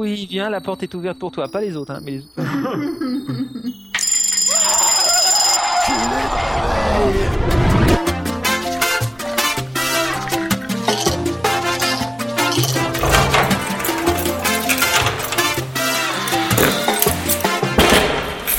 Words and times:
Oui, 0.00 0.28
viens, 0.30 0.48
la 0.48 0.60
porte 0.60 0.84
est 0.84 0.94
ouverte 0.94 1.18
pour 1.18 1.32
toi, 1.32 1.48
pas 1.48 1.60
les 1.60 1.74
autres, 1.74 1.90
hein, 1.90 1.98
mais 2.04 2.12
les 2.12 2.18
autres. 2.20 2.30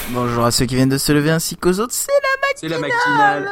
Bonjour 0.09 0.43
à 0.43 0.51
ceux 0.51 0.65
qui 0.65 0.75
viennent 0.75 0.89
de 0.89 0.97
se 0.97 1.13
lever 1.13 1.31
ainsi 1.31 1.55
qu'aux 1.55 1.79
autres, 1.79 1.93
c'est 1.93 2.11
la 2.11 2.73
matinale. 2.75 2.81
La 2.81 3.45
matinale, 3.45 3.49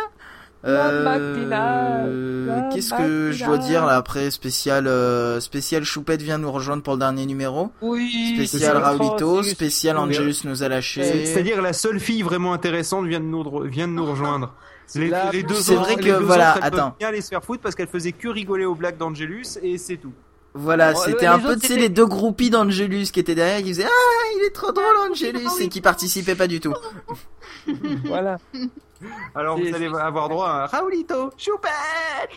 la 0.71 2.69
Qu'est-ce 2.73 2.93
que 2.93 3.31
je 3.31 3.45
dois 3.45 3.57
dire 3.57 3.85
là 3.85 3.95
après 3.95 4.31
spécial 4.31 4.87
euh, 4.87 5.39
spécial 5.39 5.83
Choupette 5.83 6.21
vient 6.21 6.37
nous 6.37 6.51
rejoindre 6.51 6.83
pour 6.83 6.93
le 6.93 6.99
dernier 6.99 7.25
numéro. 7.25 7.71
Oui. 7.81 8.33
Spécial 8.35 8.77
Raulito, 8.77 9.43
spécial 9.43 9.97
Angelus 9.97 10.37
nous 10.43 10.63
a 10.63 10.67
lâché. 10.67 11.03
C'est- 11.03 11.25
C'est-à-dire 11.25 11.61
la 11.61 11.73
seule 11.73 11.99
fille 11.99 12.21
vraiment 12.21 12.53
intéressante 12.53 13.05
vient 13.07 13.19
de 13.19 13.25
nous, 13.25 13.61
vient 13.61 13.87
de 13.87 13.93
nous 13.93 14.05
rejoindre. 14.05 14.53
Les, 14.95 15.09
La- 15.09 15.31
les 15.31 15.43
deux 15.43 15.55
C'est 15.55 15.75
vrai 15.75 15.95
les 15.95 16.01
que, 16.03 16.07
deux 16.09 16.23
voilà, 16.25 16.55
autres, 16.55 16.63
attends. 16.63 16.95
bien 16.97 17.09
aller 17.09 17.19
se 17.21 17.27
faire 17.27 17.43
foutre 17.43 17.61
parce 17.61 17.75
qu'elle 17.75 17.89
faisait 17.89 18.13
que 18.13 18.29
rigoler 18.29 18.63
aux 18.63 18.75
blagues 18.75 18.97
d'Angelus 18.97 19.45
et 19.61 19.77
c'est 19.77 19.97
tout. 19.97 20.13
Voilà, 20.53 20.93
Bon, 20.93 20.99
c'était 21.05 21.21
les 21.21 21.27
un 21.27 21.39
peu 21.39 21.57
tu 21.57 21.67
sais 21.67 21.75
les 21.75 21.89
deux 21.89 22.05
groupies 22.05 22.49
d'Angelus 22.49 23.07
qui 23.11 23.19
étaient 23.19 23.35
derrière 23.35 23.61
qui 23.61 23.67
faisaient 23.73 23.83
ah 23.85 24.23
il 24.39 24.45
est 24.45 24.51
trop 24.51 24.71
drôle 24.71 24.95
Angelus 25.11 25.45
et 25.59 25.67
qui 25.67 25.81
participaient 25.81 26.35
pas 26.35 26.47
du 26.47 26.59
tout. 26.61 26.73
Voilà. 28.05 28.37
Alors 29.35 29.57
vous 29.57 29.73
allez 29.75 29.87
avoir 29.87 30.29
droit 30.29 30.47
à 30.49 30.63
un 30.63 30.65
Raoulito, 30.65 31.31
choupette 31.37 31.71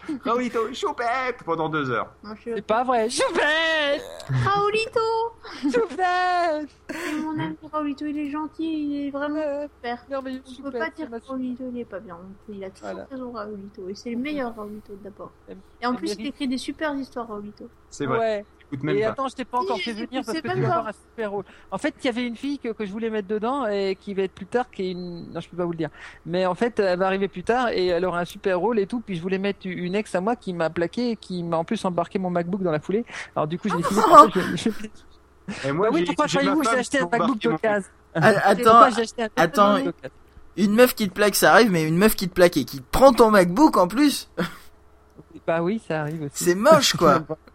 Raoulito, 0.25 0.73
choupette 0.75 1.43
pendant 1.45 1.69
deux 1.69 1.91
heures. 1.91 2.13
C'est 2.45 2.63
pas 2.65 2.85
vrai. 2.85 3.09
Choupette 3.09 4.03
Raoulito 4.45 5.01
Choupette 5.63 6.71
Mon 7.23 7.39
ami 7.39 7.57
Raoulito, 7.73 8.05
il 8.07 8.19
est 8.19 8.31
gentil, 8.31 8.85
il 8.89 9.07
est 9.07 9.11
vraiment 9.11 9.63
super. 9.63 10.05
Merveilleux 10.09 10.43
On 10.59 10.63
peut 10.63 10.79
pas 10.79 10.91
dire 10.91 11.11
que 11.11 11.27
Raoulito, 11.27 11.65
il 11.73 11.81
est 11.81 11.85
pas 11.85 12.01
bien. 12.01 12.19
Il 12.49 12.63
a 12.65 12.71
toujours 12.71 12.89
Voilà. 12.91 13.07
raison, 13.11 13.33
Raoulito. 13.33 13.89
Et 13.89 13.95
c'est 13.95 14.11
le 14.11 14.19
meilleur 14.19 14.55
Raoulito 14.55 14.93
d'abord. 15.03 15.33
Et 15.81 15.87
en 15.87 15.95
plus, 15.95 16.15
il 16.19 16.27
écrit 16.27 16.49
des 16.49 16.59
super 16.59 16.95
histoires, 16.95 17.29
Raoulito. 17.29 17.69
C'est 17.89 18.07
vrai, 18.07 18.45
même 18.83 18.97
Et 18.97 19.01
pas. 19.03 19.09
attends, 19.09 19.29
je 19.29 19.35
t'ai 19.37 19.45
pas 19.45 19.59
encore 19.59 19.79
fait 19.79 19.93
venir 19.93 20.23
parce 20.25 20.39
que 20.39 20.47
pas 20.47 20.55
tu 20.55 20.61
vas 20.63 20.87
un 20.89 20.93
super 20.93 21.31
rôle. 21.31 21.45
En 21.71 21.79
fait, 21.79 21.95
il 22.01 22.07
y 22.07 22.09
avait 22.09 22.27
une 22.27 22.37
fille 22.37 22.59
que, 22.59 22.69
que 22.69 22.85
je 22.87 22.93
voulais 22.93 23.11
mettre 23.11 23.29
dedans 23.29 23.67
et 23.67 23.97
qui 24.01 24.15
va 24.15 24.23
être 24.23 24.33
plus 24.33 24.47
tard, 24.47 24.71
qui 24.71 24.83
est 24.83 24.91
une... 24.93 25.31
Non, 25.33 25.41
je 25.41 25.49
peux 25.49 25.57
pas 25.57 25.65
vous 25.65 25.73
le 25.73 25.77
dire. 25.79 25.91
Mais 26.27 26.47
en 26.47 26.55
fait, 26.55 26.79
elle 26.79 26.99
va 26.99 27.07
arriver 27.07 27.29
plus 27.29 27.43
tard 27.43 27.69
et 27.71 27.87
elle 27.87 28.05
aura 28.05 28.21
un 28.21 28.25
super 28.25 28.59
rôle 28.61 28.79
et 28.79 28.87
tout. 28.87 29.01
Puis 29.01 29.17
je 29.17 29.23
voulais 29.23 29.39
mettre 29.39 29.61
une 29.65 29.95
ex 29.95 30.15
à 30.15 30.21
moi 30.21 30.37
qui 30.37 30.53
m'a 30.55 30.71
plaqué 30.71 31.11
et 31.11 31.17
qui 31.17 31.43
m'a 31.43 31.57
en 31.57 31.65
plus 31.65 31.85
embarqué 31.85 32.19
mon 32.19 32.31
MacBook 32.31 32.63
dans 32.63 32.73
la 32.73 32.81
foulée. 32.81 33.05
Alors 33.37 33.47
du 33.49 33.59
coup, 33.59 33.69
je 33.69 33.77
l'ai 33.77 33.83
fini. 33.83 34.01
par 34.01 34.25
ça, 34.25 34.41
je- 34.55 34.57
je- 34.57 35.69
Et 35.69 35.73
moi, 35.73 35.89
Bah 35.89 35.95
oui, 35.95 36.01
j'ai- 36.01 36.07
pourquoi 36.07 36.27
croyez-vous 36.29 36.63
j'ai 36.63 36.71
acheté 36.71 37.01
un 37.01 37.09
MacBook 37.11 37.39
d'occasion 37.41 37.89
Attends, 38.15 38.63
Pourquoi 38.63 38.91
j'ai 38.91 39.03
acheté 39.03 39.23
un 39.25 39.29
attends. 39.37 39.79
Une 40.57 40.75
meuf 40.75 40.95
qui 40.95 41.09
te 41.09 41.15
plaque 41.15 41.35
ça 41.37 41.53
arrive 41.53 41.71
mais 41.71 41.85
une 41.87 41.97
meuf 41.97 42.15
qui 42.15 42.29
te 42.29 42.35
plaque 42.35 42.57
et 42.57 42.65
qui 42.65 42.79
te 42.79 42.91
prend 42.91 43.13
ton 43.13 43.31
MacBook 43.31 43.77
en 43.77 43.89
plus, 43.89 44.29
Bah 45.47 45.63
oui, 45.63 45.81
ça 45.87 46.03
arrive 46.03 46.23
aussi. 46.23 46.45
c'est 46.45 46.55
moche 46.55 46.95
quoi. 46.97 47.21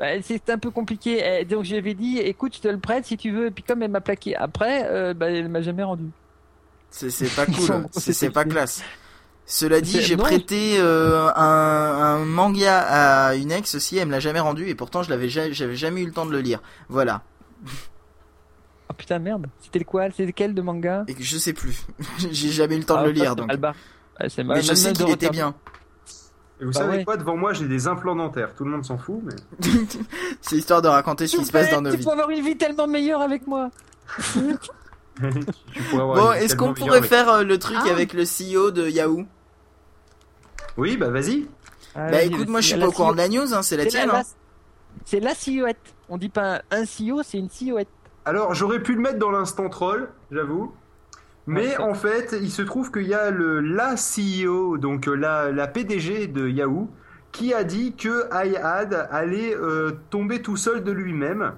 Bah, 0.00 0.06
c'est 0.22 0.50
un 0.50 0.58
peu 0.58 0.70
compliqué. 0.70 1.22
Eh, 1.40 1.44
Donc 1.44 1.64
j'avais 1.64 1.94
dit, 1.94 2.18
écoute, 2.18 2.56
je 2.56 2.60
te 2.60 2.68
le 2.68 2.78
prête 2.78 3.04
si 3.06 3.16
tu 3.16 3.30
veux. 3.30 3.46
Et 3.46 3.50
puis 3.50 3.62
comme 3.62 3.82
elle 3.82 3.90
m'a 3.90 4.00
plaqué 4.00 4.34
après, 4.36 4.86
euh, 4.90 5.14
bah, 5.14 5.30
elle 5.30 5.48
m'a 5.48 5.62
jamais 5.62 5.82
rendu. 5.84 6.04
C'est 6.90 7.34
pas 7.34 7.46
cool, 7.46 7.86
c'est 7.92 8.12
c'était- 8.12 8.30
pas 8.32 8.44
classe. 8.44 8.82
Cela 9.44 9.80
dit, 9.80 10.00
j'ai 10.00 10.16
prêté 10.16 10.76
euh, 10.78 11.28
un, 11.34 11.42
un 12.20 12.24
manga 12.24 12.78
à 13.28 13.34
une 13.34 13.50
ex 13.50 13.74
aussi, 13.74 13.98
elle 13.98 14.06
me 14.06 14.12
l'a 14.12 14.20
jamais 14.20 14.38
rendu 14.40 14.68
et 14.68 14.74
pourtant 14.76 15.02
je 15.02 15.10
l'avais 15.10 15.28
j'avais 15.28 15.74
jamais 15.74 16.02
eu 16.02 16.06
le 16.06 16.12
temps 16.12 16.24
de 16.26 16.30
le 16.30 16.40
lire. 16.40 16.62
Voilà. 16.88 17.22
Oh 18.88 18.92
putain 18.96 19.18
merde. 19.18 19.46
C'était 19.60 19.80
le 19.80 19.84
quoi? 19.84 20.04
C'est 20.16 20.26
lequel 20.26 20.54
de 20.54 20.62
manga? 20.62 21.04
Et 21.08 21.14
que 21.14 21.22
je 21.24 21.36
sais 21.38 21.52
plus. 21.52 21.86
j'ai 22.18 22.50
jamais 22.50 22.76
eu 22.76 22.78
le 22.78 22.84
temps 22.84 22.96
Ah, 22.98 23.02
de 23.04 23.08
le 23.10 23.16
ça, 23.16 23.22
lire 23.24 23.36
donc. 23.36 23.50
Alba. 23.50 23.74
Ah, 24.18 24.26
Mais 24.44 24.62
je 24.62 24.74
sais 24.74 24.92
qu'il 24.92 25.10
était 25.10 25.30
bien. 25.30 25.54
Et 26.62 26.64
vous 26.64 26.70
Bah 26.70 26.78
savez 26.80 26.98
ouais. 26.98 27.04
quoi 27.04 27.16
Devant 27.16 27.36
moi, 27.36 27.52
j'ai 27.52 27.66
des 27.66 27.88
implants 27.88 28.14
dentaires. 28.14 28.54
Tout 28.54 28.64
le 28.64 28.70
monde 28.70 28.84
s'en 28.84 28.96
fout, 28.96 29.20
mais. 29.24 29.34
C'est 30.40 30.56
histoire 30.56 30.80
de 30.80 30.86
raconter 30.88 31.26
ce 31.26 31.36
qui 31.36 31.44
se 31.44 31.50
passe 31.52 31.68
dans 31.70 31.82
nos 31.82 31.90
tu 31.90 31.96
vies. 31.98 32.04
peux 32.04 32.12
avoir 32.12 32.30
une 32.30 32.40
vie 32.44 32.56
tellement 32.56 32.86
meilleure 32.86 33.20
avec 33.20 33.46
moi. 33.46 33.68
Tu 35.20 35.26
Bon, 35.92 36.32
est-ce 36.32 36.56
qu'on 36.56 36.72
pourrait 36.72 37.02
faire 37.02 37.28
euh, 37.28 37.42
le 37.44 37.58
truc 37.58 37.76
Ah. 37.84 37.90
avec 37.90 38.14
le 38.14 38.22
CEO 38.22 38.70
de 38.70 38.88
Yahoo? 38.88 39.24
Oui, 40.78 40.96
bah 40.96 41.10
vas-y. 41.10 41.46
Ah, 41.94 42.10
Bah 42.10 42.22
écoute, 42.22 42.48
moi 42.48 42.60
je 42.62 42.68
suis 42.68 42.76
la 42.76 42.86
pas 42.86 42.88
au 42.88 42.92
courant 42.92 43.12
de 43.12 43.18
la 43.18 43.28
news, 43.28 43.52
hein, 43.52 43.60
c'est 43.62 43.76
la 43.76 43.84
tienne. 43.86 44.08
la- 44.08 44.20
hein. 44.20 44.22
C'est 45.04 45.20
la 45.20 45.34
silhouette. 45.34 45.76
On 46.08 46.16
dit 46.16 46.30
pas 46.30 46.62
un 46.70 46.84
CEO, 46.84 47.22
c'est 47.22 47.36
une 47.38 47.50
silhouette. 47.50 47.88
Alors, 48.24 48.54
j'aurais 48.54 48.80
pu 48.82 48.94
le 48.94 49.00
mettre 49.00 49.18
dans 49.18 49.30
l'instant 49.30 49.68
troll, 49.68 50.08
j'avoue. 50.30 50.72
Mais 51.46 51.76
en 51.78 51.94
fait, 51.94 52.36
il 52.40 52.50
se 52.50 52.62
trouve 52.62 52.92
qu'il 52.92 53.08
y 53.08 53.14
a 53.14 53.30
le, 53.30 53.60
la 53.60 53.94
CEO, 53.96 54.78
donc 54.78 55.08
euh, 55.08 55.14
la, 55.14 55.50
la 55.50 55.66
PDG 55.66 56.28
de 56.28 56.48
Yahoo, 56.48 56.88
qui 57.32 57.54
a 57.54 57.64
dit 57.64 57.94
que 57.94 58.28
iAd 58.32 59.08
allait 59.10 59.56
euh, 59.56 59.92
tomber 60.10 60.42
tout 60.42 60.56
seul 60.56 60.84
de 60.84 60.92
lui-même. 60.92 61.54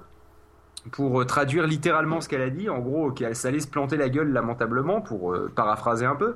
Pour 0.91 1.21
euh, 1.21 1.25
traduire 1.25 1.67
littéralement 1.67 2.21
ce 2.21 2.29
qu'elle 2.29 2.41
a 2.41 2.49
dit, 2.49 2.69
en 2.69 2.79
gros, 2.79 3.11
qu'elle 3.11 3.33
allait 3.43 3.59
se 3.59 3.67
planter 3.67 3.97
la 3.97 4.09
gueule 4.09 4.31
lamentablement, 4.31 5.01
pour 5.01 5.33
euh, 5.33 5.51
paraphraser 5.53 6.05
un 6.05 6.15
peu. 6.15 6.35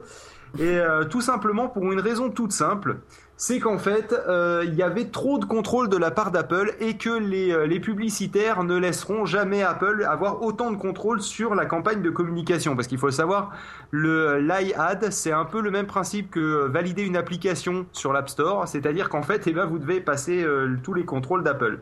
Et 0.57 0.77
euh, 0.77 1.03
tout 1.05 1.21
simplement 1.21 1.67
pour 1.67 1.91
une 1.91 1.99
raison 1.99 2.29
toute 2.29 2.51
simple, 2.51 2.97
c'est 3.37 3.59
qu'en 3.59 3.77
fait, 3.77 4.13
euh, 4.27 4.63
il 4.65 4.73
y 4.73 4.81
avait 4.81 5.05
trop 5.05 5.37
de 5.37 5.45
contrôle 5.45 5.87
de 5.89 5.95
la 5.95 6.11
part 6.11 6.31
d'Apple 6.31 6.73
et 6.79 6.97
que 6.97 7.09
les, 7.09 7.51
euh, 7.51 7.67
les 7.67 7.79
publicitaires 7.79 8.63
ne 8.63 8.75
laisseront 8.75 9.25
jamais 9.25 9.61
Apple 9.61 10.05
avoir 10.09 10.41
autant 10.41 10.71
de 10.71 10.75
contrôle 10.75 11.21
sur 11.21 11.55
la 11.55 11.65
campagne 11.65 12.01
de 12.01 12.09
communication. 12.09 12.75
Parce 12.75 12.87
qu'il 12.87 12.97
faut 12.97 13.11
savoir, 13.11 13.51
le 13.91 14.39
l'iAd, 14.39 15.11
c'est 15.11 15.31
un 15.31 15.45
peu 15.45 15.61
le 15.61 15.71
même 15.71 15.85
principe 15.85 16.31
que 16.31 16.67
valider 16.67 17.03
une 17.03 17.15
application 17.15 17.85
sur 17.93 18.11
l'App 18.11 18.29
Store, 18.29 18.67
c'est-à-dire 18.67 19.07
qu'en 19.07 19.23
fait, 19.23 19.43
eh 19.45 19.53
ben, 19.53 19.65
vous 19.65 19.79
devez 19.79 20.01
passer 20.01 20.45
tous 20.83 20.93
les 20.93 21.05
contrôles 21.05 21.43
d'Apple. 21.43 21.79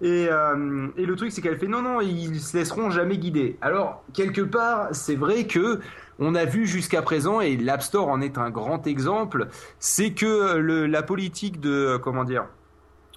Et, 0.00 0.28
et 0.96 1.06
le 1.06 1.16
truc, 1.16 1.32
c'est 1.32 1.40
qu'elle 1.42 1.58
fait 1.58 1.68
non, 1.68 1.82
non, 1.82 2.00
ils 2.00 2.40
se 2.40 2.56
laisseront 2.56 2.90
jamais 2.90 3.18
guider. 3.18 3.56
Alors, 3.60 4.04
quelque 4.12 4.42
part, 4.42 4.88
c'est 4.92 5.16
vrai 5.16 5.46
que 5.46 5.80
on 6.22 6.34
a 6.34 6.44
vu 6.44 6.66
jusqu'à 6.66 7.02
présent, 7.02 7.40
et 7.40 7.56
l'App 7.56 7.82
Store 7.82 8.08
en 8.08 8.20
est 8.20 8.38
un 8.38 8.50
grand 8.50 8.86
exemple, 8.86 9.48
c'est 9.78 10.12
que 10.12 10.56
le, 10.56 10.86
la 10.86 11.02
politique 11.02 11.60
de, 11.60 11.70
euh, 11.70 11.98
comment 11.98 12.24
dire, 12.24 12.46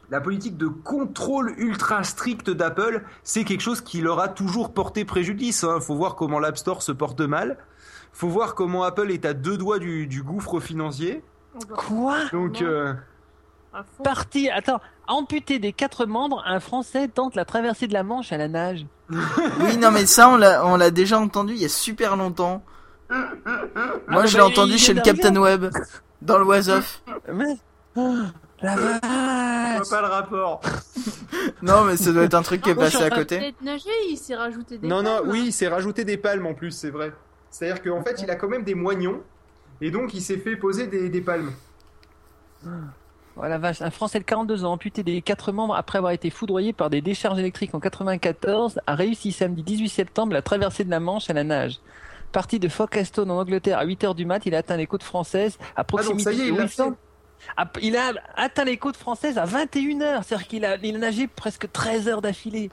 la 0.09 0.21
politique 0.21 0.57
de 0.57 0.67
contrôle 0.67 1.53
ultra 1.57 2.03
strict 2.03 2.49
d'Apple, 2.49 3.03
c'est 3.23 3.43
quelque 3.43 3.61
chose 3.61 3.81
qui 3.81 4.01
leur 4.01 4.19
a 4.19 4.27
toujours 4.27 4.73
porté 4.73 5.05
préjudice. 5.05 5.63
Hein. 5.63 5.79
Faut 5.79 5.95
voir 5.95 6.15
comment 6.15 6.39
l'App 6.39 6.57
Store 6.57 6.81
se 6.81 6.91
porte 6.91 7.21
mal. 7.21 7.57
Faut 8.13 8.29
voir 8.29 8.55
comment 8.55 8.83
Apple 8.83 9.11
est 9.11 9.25
à 9.25 9.33
deux 9.33 9.57
doigts 9.57 9.79
du, 9.79 10.07
du 10.07 10.21
gouffre 10.21 10.59
financier. 10.59 11.23
Quoi? 11.75 12.17
Donc, 12.31 12.61
euh. 12.61 12.93
Parti. 14.03 14.49
Attends. 14.49 14.79
Amputé 15.07 15.59
des 15.59 15.73
quatre 15.73 16.05
membres, 16.05 16.41
un 16.47 16.59
Français 16.59 17.07
tente 17.07 17.35
la 17.35 17.45
traversée 17.45 17.87
de 17.87 17.93
la 17.93 18.03
Manche 18.03 18.31
à 18.31 18.37
la 18.37 18.47
nage. 18.47 18.85
Oui, 19.59 19.77
non, 19.77 19.91
mais 19.91 20.05
ça, 20.05 20.29
on 20.29 20.77
l'a 20.77 20.91
déjà 20.91 21.19
entendu 21.19 21.53
il 21.53 21.61
y 21.61 21.65
a 21.65 21.69
super 21.69 22.15
longtemps. 22.15 22.63
Moi, 24.07 24.25
je 24.25 24.35
l'ai 24.37 24.43
entendu 24.43 24.73
il 24.73 24.79
chez 24.79 24.93
le. 24.93 25.01
Captain 25.01 25.35
Web, 25.35 25.65
dans 26.21 26.37
le 26.37 26.45
Was 26.45 26.69
Off. 26.69 27.01
Mais... 27.33 27.57
Oh, 27.95 28.15
la 28.61 28.75
je 28.75 28.81
vache. 28.81 29.87
vois 29.87 29.89
pas 29.99 30.01
le 30.01 30.13
rapport. 30.13 30.61
Non, 31.61 31.83
mais 31.83 31.95
ça 31.97 32.11
doit 32.11 32.23
être 32.23 32.33
un 32.33 32.41
truc 32.41 32.61
qui 32.61 32.69
est 32.71 32.73
je 32.73 32.79
passé 32.79 33.03
à 33.03 33.09
côté. 33.09 33.37
peut-être 33.39 33.61
nager, 33.61 33.89
il 34.09 34.17
s'est 34.17 34.35
rajouté 34.35 34.77
des 34.77 34.87
Non, 34.87 35.03
non, 35.03 35.17
palmes. 35.17 35.29
oui, 35.29 35.51
c'est 35.51 35.67
rajouté 35.67 36.03
des 36.03 36.17
palmes 36.17 36.45
en 36.47 36.53
plus, 36.55 36.71
c'est 36.71 36.89
vrai. 36.89 37.13
C'est-à-dire 37.51 37.83
qu'en 37.83 38.01
fait, 38.03 38.21
il 38.21 38.29
a 38.31 38.35
quand 38.35 38.47
même 38.47 38.63
des 38.63 38.73
moignons, 38.75 39.21
et 39.79 39.91
donc 39.91 40.13
il 40.13 40.21
s'est 40.21 40.37
fait 40.37 40.55
poser 40.55 40.87
des, 40.87 41.09
des 41.09 41.21
palmes. 41.21 41.51
Oh 42.65 43.43
la 43.43 43.57
vache, 43.57 43.81
un 43.81 43.91
Français 43.91 44.19
de 44.19 44.23
42 44.23 44.65
ans 44.65 44.73
amputé 44.73 45.03
des 45.03 45.21
quatre 45.21 45.51
membres 45.51 45.75
après 45.75 45.97
avoir 45.99 46.13
été 46.13 46.29
foudroyé 46.29 46.73
par 46.73 46.89
des 46.89 47.01
décharges 47.01 47.37
électriques 47.37 47.75
en 47.75 47.79
94 47.79 48.79
a 48.87 48.95
réussi 48.95 49.31
samedi 49.31 49.61
18 49.61 49.89
septembre 49.89 50.33
la 50.33 50.41
traversée 50.41 50.83
de 50.83 50.89
la 50.89 50.99
Manche 50.99 51.29
à 51.29 51.33
la 51.33 51.43
nage. 51.43 51.79
Parti 52.35 52.59
de 52.59 52.67
Folkestone 52.67 53.31
en 53.31 53.39
Angleterre 53.39 53.77
à 53.77 53.85
8h 53.85 54.13
du 54.13 54.25
mat, 54.25 54.45
il 54.45 54.55
a 54.55 54.57
atteint 54.57 54.75
les 54.75 54.87
côtes 54.87 55.03
françaises 55.03 55.57
à 55.77 55.85
proximité 55.85 56.31
Ah, 56.31 56.33
ça 56.33 56.37
y 56.37 56.41
est, 56.41 56.51
de 56.51 56.63
il. 56.65 56.93
Ah, 57.55 57.71
Il 57.81 57.95
a 57.95 58.11
atteint 58.35 58.65
les 58.65 58.75
côtes 58.75 58.97
françaises 58.97 59.37
à 59.37 59.45
21h, 59.45 60.21
c'est-à-dire 60.21 60.45
qu'il 60.45 60.65
a, 60.65 60.75
il 60.83 60.97
a 60.97 60.99
nagé 60.99 61.27
presque 61.27 61.71
13 61.71 62.09
heures 62.09 62.21
d'affilée. 62.21 62.71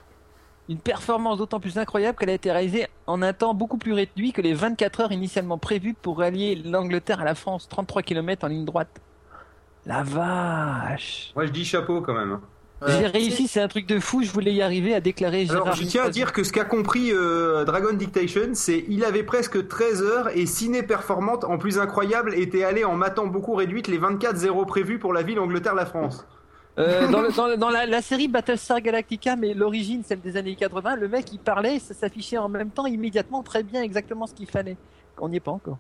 Une 0.69 0.81
performance 0.81 1.39
d'autant 1.39 1.61
plus 1.61 1.79
incroyable 1.79 2.19
qu'elle 2.19 2.31
a 2.31 2.33
été 2.33 2.51
réalisée 2.51 2.89
en 3.07 3.23
un 3.23 3.33
temps 3.33 3.55
beaucoup 3.55 3.79
plus 3.79 3.93
réduit 3.93 4.33
que 4.33 4.43
les 4.43 4.53
24 4.53 5.03
heures 5.03 5.13
initialement 5.13 5.59
prévues 5.59 5.95
pour 5.95 6.19
rallier 6.19 6.57
l'Angleterre 6.57 7.21
à 7.21 7.25
la 7.25 7.37
France, 7.37 7.69
33 7.69 8.03
km 8.03 8.45
en 8.45 8.49
ligne 8.49 8.65
droite. 8.65 9.01
La 9.87 10.03
vache 10.03 11.31
Moi, 11.37 11.47
je 11.47 11.53
dis 11.53 11.65
chapeau 11.65 12.01
quand 12.01 12.15
même. 12.15 12.41
Ouais. 12.87 12.99
J'ai 12.99 13.07
réussi, 13.07 13.49
c'est 13.49 13.61
un 13.61 13.69
truc 13.69 13.87
de 13.87 13.99
fou, 14.01 14.23
je 14.23 14.31
voulais 14.33 14.53
y 14.53 14.61
arriver 14.63 14.95
à 14.95 15.01
déclarer 15.01 15.47
Alors, 15.51 15.65
Gérard 15.67 15.77
je 15.77 15.85
tiens 15.85 16.05
à 16.05 16.11
dire 16.11 16.33
que 16.33 16.43
ce 16.43 16.53
qu'a 16.53 16.65
compris 16.65 17.13
euh, 17.13 17.65
Dragon 17.65 17.93
Dictation, 17.93 18.51
c'est 18.55 18.85
il 18.89 19.05
avait 19.05 19.23
presque 19.23 19.69
13 19.69 20.03
heures 20.03 20.29
et 20.37 20.47
ciné 20.47 20.83
performante, 20.83 21.45
en 21.45 21.59
plus 21.59 21.79
incroyable, 21.79 22.35
était 22.35 22.65
allé 22.65 22.85
en 22.85 22.95
matant 22.97 23.27
beaucoup 23.27 23.55
réduite 23.55 23.89
les 23.89 23.99
24-0 23.99 24.67
prévus 24.67 24.99
pour 24.99 25.13
la 25.13 25.23
ville 25.23 25.39
Angleterre-la 25.39 25.87
France. 25.87 26.27
Euh, 26.79 27.07
dans, 27.11 27.21
le- 27.21 27.31
dans 27.37 27.47
le- 27.49 27.57
dans 27.57 27.69
la, 27.71 27.85
la 27.87 28.01
série 28.03 28.29
Battlestar 28.29 28.81
Galactica, 28.81 29.37
mais 29.37 29.53
l'origine, 29.55 30.03
celle 30.05 30.21
des 30.21 30.37
années 30.37 30.57
80, 30.57 30.97
le 30.97 31.07
mec 31.09 31.33
il 31.33 31.39
parlait, 31.39 31.79
ça 31.79 31.95
s'affichait 31.95 32.39
en 32.39 32.49
même 32.49 32.71
temps, 32.71 32.87
immédiatement, 32.87 33.43
très 33.43 33.63
bien, 33.63 33.83
exactement 33.83 34.27
ce 34.27 34.35
qu'il 34.35 34.47
fallait. 34.49 34.77
On 35.19 35.29
n'y 35.29 35.37
est 35.37 35.41
pas 35.41 35.51
encore. 35.53 35.79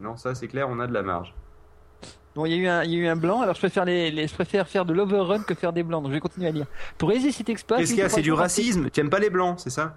Non, 0.00 0.16
ça 0.16 0.34
c'est 0.34 0.48
clair, 0.48 0.68
on 0.70 0.78
a 0.80 0.86
de 0.86 0.94
la 0.94 1.02
marge. 1.02 1.34
Bon, 2.38 2.46
il 2.46 2.52
y, 2.52 2.54
a 2.54 2.56
eu 2.58 2.66
un- 2.68 2.84
il 2.84 2.92
y 2.92 2.94
a 2.94 2.98
eu 3.00 3.06
un 3.08 3.16
blanc, 3.16 3.40
alors 3.42 3.56
je 3.56 3.58
préfère, 3.60 3.84
les, 3.84 4.12
les- 4.12 4.28
je 4.28 4.32
préfère 4.32 4.68
faire 4.68 4.84
de 4.84 4.92
l'overrun 4.92 5.42
que 5.42 5.54
faire 5.54 5.72
des 5.72 5.82
blancs, 5.82 6.04
donc 6.04 6.10
je 6.12 6.14
vais 6.14 6.20
continuer 6.20 6.46
à 6.46 6.52
lire. 6.52 6.66
Pour 6.96 7.08
réaliser 7.08 7.32
cet 7.32 7.48
exploit, 7.48 7.78
Qu'est-ce 7.78 7.90
qu'il 7.94 7.98
y 7.98 8.02
a 8.02 8.08
C'est 8.08 8.22
du 8.22 8.30
racisme. 8.32 8.90
Tu 8.90 9.00
aimes 9.00 9.10
pas 9.10 9.18
les 9.18 9.28
blancs, 9.28 9.58
c'est 9.58 9.70
ça 9.70 9.96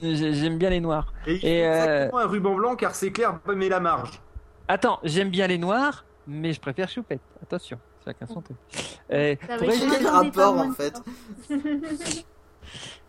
J'ai- 0.00 0.32
J'aime 0.32 0.56
bien 0.56 0.70
les 0.70 0.80
noirs. 0.80 1.12
Et 1.26 1.34
il 1.34 1.36
Et, 1.36 1.40
faut 1.40 1.66
euh, 1.68 1.84
exactement 1.84 2.18
un 2.20 2.26
ruban 2.26 2.54
blanc 2.54 2.76
car 2.76 2.94
c'est 2.94 3.10
clair, 3.10 3.38
mais 3.54 3.68
la 3.68 3.80
marge. 3.80 4.22
Attends, 4.68 5.00
j'aime 5.04 5.28
bien 5.28 5.46
les 5.48 5.58
noirs, 5.58 6.06
mais 6.26 6.54
je 6.54 6.60
préfère 6.62 6.88
Choupette. 6.88 7.20
Attention, 7.42 7.78
chacun 8.06 8.24
son 8.24 8.40
truc. 8.40 8.56
Euh, 9.12 9.36
pour 9.58 9.68
un 9.68 9.98
des 10.00 10.06
rapport, 10.08 10.58
en 10.58 10.72
fait 10.72 10.98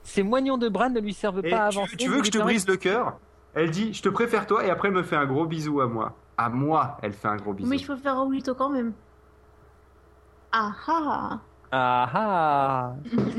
Ces 0.03 0.23
moignons 0.23 0.57
de 0.57 0.67
Bran 0.67 0.89
ne 0.89 0.99
lui 0.99 1.13
servent 1.13 1.39
Et 1.45 1.49
pas 1.51 1.59
à 1.63 1.67
avancer. 1.67 1.95
tu 1.95 2.09
veux 2.09 2.19
que 2.19 2.25
je 2.25 2.31
te 2.31 2.37
brise 2.37 2.67
le 2.67 2.75
cœur? 2.75 3.17
Elle 3.55 3.71
dit 3.71 3.93
Je 3.93 4.01
te 4.01 4.09
préfère 4.09 4.45
toi 4.45 4.65
et 4.65 4.69
après 4.69 4.89
elle 4.89 4.93
me 4.93 5.03
fait 5.03 5.15
un 5.15 5.25
gros 5.25 5.45
bisou 5.45 5.79
à 5.79 5.87
moi. 5.87 6.15
À 6.37 6.49
moi, 6.49 6.97
elle 7.01 7.13
fait 7.13 7.27
un 7.27 7.37
gros 7.37 7.53
bisou. 7.53 7.69
Mais 7.69 7.77
je 7.77 7.85
préfère 7.85 8.15
Raoulito 8.17 8.53
quand 8.53 8.69
même. 8.69 8.93
Ah 10.51 10.71
ah 10.87 11.39
Ah 11.71 12.09
ah 12.13 12.93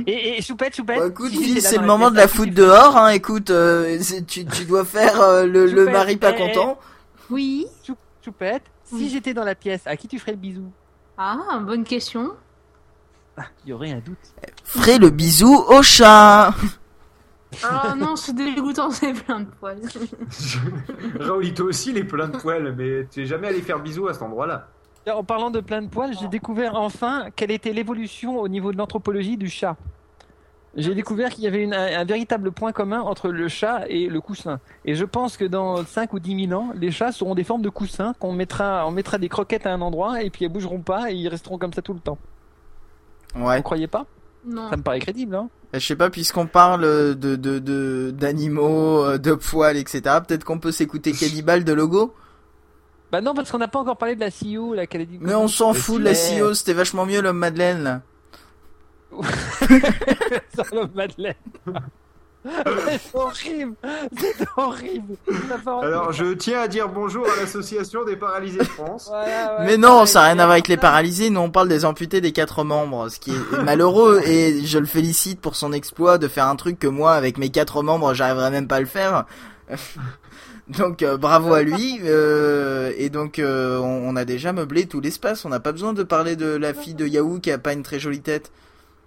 Et, 0.06 0.38
et 0.38 0.42
Choupette, 0.42 0.74
Choupette 0.76 0.98
Bah, 0.98 1.06
écoute, 1.06 1.30
si 1.30 1.42
Phil, 1.42 1.62
c'est 1.62 1.78
le 1.78 1.86
moment 1.86 2.10
de 2.10 2.16
la 2.16 2.28
foutre 2.28 2.52
dehors, 2.52 2.96
hein. 2.96 3.08
Écoute, 3.10 3.50
euh, 3.50 3.98
tu, 4.26 4.44
tu 4.46 4.64
dois 4.64 4.84
faire 4.84 5.20
euh, 5.20 5.46
le, 5.46 5.64
le 5.66 5.68
Choupette, 5.70 5.92
mari 5.92 6.16
pas 6.16 6.32
eh, 6.32 6.36
content. 6.36 6.78
Oui 7.30 7.66
Chou- 7.86 7.96
Choupette, 8.24 8.64
si 8.84 8.94
Oui. 8.96 9.08
j'étais 9.10 9.32
dans 9.34 9.44
la 9.44 9.54
pièce, 9.54 9.86
à 9.86 9.96
qui 9.96 10.08
tu 10.08 10.18
ferais 10.18 10.32
le 10.32 10.38
bisou? 10.38 10.70
Ah, 11.16 11.60
bonne 11.62 11.84
question. 11.84 12.32
Il 13.64 13.70
y 13.70 13.72
aurait 13.72 13.92
un 13.92 14.00
doute. 14.00 14.18
Ferai 14.64 14.98
le 14.98 15.10
bisou 15.10 15.54
au 15.54 15.82
chat. 15.82 16.52
Ah 17.64 17.94
non, 17.96 18.14
c'est 18.16 18.34
dégoûtant, 18.34 18.90
c'est 18.90 19.12
plein 19.14 19.40
de 19.40 19.46
poils. 19.46 19.80
Raoulito 21.20 21.64
aussi, 21.68 21.90
il 21.90 21.98
est 21.98 22.04
plein 22.04 22.28
de 22.28 22.36
poils, 22.36 22.74
mais 22.76 23.06
tu 23.10 23.22
es 23.22 23.26
jamais 23.26 23.48
allé 23.48 23.60
faire 23.62 23.78
bisou 23.80 24.08
à 24.08 24.12
cet 24.14 24.22
endroit-là. 24.22 24.68
En 25.12 25.24
parlant 25.24 25.50
de 25.50 25.60
plein 25.60 25.80
de 25.80 25.88
poils, 25.88 26.14
j'ai 26.20 26.28
découvert 26.28 26.74
enfin 26.74 27.28
quelle 27.34 27.50
était 27.50 27.72
l'évolution 27.72 28.38
au 28.38 28.48
niveau 28.48 28.72
de 28.72 28.76
l'anthropologie 28.76 29.38
du 29.38 29.48
chat. 29.48 29.76
J'ai 30.76 30.94
découvert 30.94 31.30
qu'il 31.30 31.44
y 31.44 31.46
avait 31.46 31.62
une- 31.64 31.72
un, 31.72 32.00
un 32.00 32.04
véritable 32.04 32.52
point 32.52 32.72
commun 32.72 33.00
entre 33.00 33.30
le 33.30 33.48
chat 33.48 33.84
et 33.88 34.06
le 34.08 34.20
coussin. 34.20 34.60
Et 34.84 34.94
je 34.94 35.04
pense 35.06 35.38
que 35.38 35.46
dans 35.46 35.82
5 35.82 36.12
ou 36.12 36.20
10 36.20 36.46
000 36.48 36.60
ans, 36.60 36.72
les 36.74 36.90
chats 36.90 37.10
seront 37.10 37.34
des 37.34 37.42
formes 37.42 37.62
de 37.62 37.70
coussins 37.70 38.12
qu'on 38.18 38.32
mettra, 38.34 38.86
on 38.86 38.90
mettra 38.90 39.16
des 39.16 39.30
croquettes 39.30 39.64
à 39.66 39.72
un 39.72 39.80
endroit 39.80 40.22
et 40.22 40.28
puis 40.28 40.44
elles 40.44 40.52
bougeront 40.52 40.82
pas 40.82 41.10
et 41.10 41.14
ils 41.14 41.28
resteront 41.28 41.56
comme 41.56 41.72
ça 41.72 41.80
tout 41.80 41.94
le 41.94 42.00
temps. 42.00 42.18
Ouais. 43.34 43.56
Vous 43.56 43.62
croyez 43.62 43.86
pas? 43.86 44.04
Non. 44.44 44.70
Ça 44.70 44.76
me 44.76 44.82
paraît 44.82 45.00
crédible, 45.00 45.34
hein 45.34 45.48
Je 45.72 45.78
sais 45.80 45.96
pas, 45.96 46.10
puisqu'on 46.10 46.46
parle 46.46 46.82
de 46.82 47.36
de 47.36 47.58
de 47.58 48.10
d'animaux, 48.10 49.04
euh, 49.04 49.18
de 49.18 49.34
poils, 49.34 49.76
etc. 49.76 50.00
Peut-être 50.26 50.44
qu'on 50.44 50.58
peut 50.58 50.72
s'écouter 50.72 51.12
Cannibal 51.12 51.64
de 51.64 51.72
logo? 51.72 52.14
Bah 53.10 53.20
non, 53.20 53.34
parce 53.34 53.50
qu'on 53.50 53.58
n'a 53.58 53.68
pas 53.68 53.78
encore 53.78 53.96
parlé 53.96 54.14
de 54.14 54.20
la 54.20 54.30
CEO, 54.30 54.74
la 54.74 54.86
dit. 54.86 55.18
Mais 55.20 55.34
on 55.34 55.48
s'en 55.48 55.72
fout 55.72 55.98
de 55.98 56.04
la 56.04 56.12
CEO, 56.12 56.54
c'était 56.54 56.74
vachement 56.74 57.06
mieux 57.06 57.22
l'homme 57.22 57.38
Madeleine. 57.38 57.82
Là. 57.82 58.02
Sur 60.54 60.74
le 60.74 60.94
Madeleine. 60.94 61.34
C'est 62.64 63.14
horrible, 63.14 63.74
c'est 64.16 64.46
horrible. 64.56 65.14
Alors, 65.82 66.12
je 66.12 66.32
tiens 66.34 66.60
à 66.62 66.68
dire 66.68 66.88
bonjour 66.88 67.26
à 67.26 67.40
l'association 67.40 68.04
des 68.04 68.16
paralysés 68.16 68.58
de 68.58 68.64
France. 68.64 69.06
Voilà, 69.08 69.58
ouais, 69.60 69.66
Mais 69.66 69.76
non, 69.76 70.06
ça 70.06 70.20
n'a 70.20 70.24
rien 70.26 70.38
à 70.38 70.44
voir 70.44 70.50
avec 70.52 70.68
les 70.68 70.76
paralysés. 70.76 71.30
Nous, 71.30 71.40
on 71.40 71.50
parle 71.50 71.68
des 71.68 71.84
amputés 71.84 72.20
des 72.20 72.32
quatre 72.32 72.64
membres, 72.64 73.08
ce 73.08 73.18
qui 73.18 73.32
est 73.32 73.62
malheureux. 73.62 74.20
Et 74.24 74.64
je 74.64 74.78
le 74.78 74.86
félicite 74.86 75.40
pour 75.40 75.56
son 75.56 75.72
exploit 75.72 76.18
de 76.18 76.28
faire 76.28 76.46
un 76.46 76.56
truc 76.56 76.78
que 76.78 76.86
moi, 76.88 77.12
avec 77.14 77.38
mes 77.38 77.50
quatre 77.50 77.82
membres, 77.82 78.14
j'arriverais 78.14 78.50
même 78.50 78.68
pas 78.68 78.76
à 78.76 78.80
le 78.80 78.86
faire. 78.86 79.24
Donc 80.68 81.02
euh, 81.02 81.16
bravo 81.16 81.54
à 81.54 81.62
lui. 81.62 81.98
euh, 82.04 82.92
et 82.98 83.08
donc 83.08 83.38
euh, 83.38 83.78
on, 83.78 84.10
on 84.10 84.16
a 84.16 84.26
déjà 84.26 84.52
meublé 84.52 84.84
tout 84.86 85.00
l'espace. 85.00 85.44
On 85.46 85.48
n'a 85.48 85.60
pas 85.60 85.72
besoin 85.72 85.94
de 85.94 86.02
parler 86.02 86.36
de 86.36 86.46
la 86.56 86.74
fille 86.74 86.94
de 86.94 87.06
Yahoo 87.06 87.38
qui 87.40 87.50
a 87.50 87.56
pas 87.58 87.72
une 87.72 87.82
très 87.82 87.98
jolie 87.98 88.20
tête. 88.20 88.50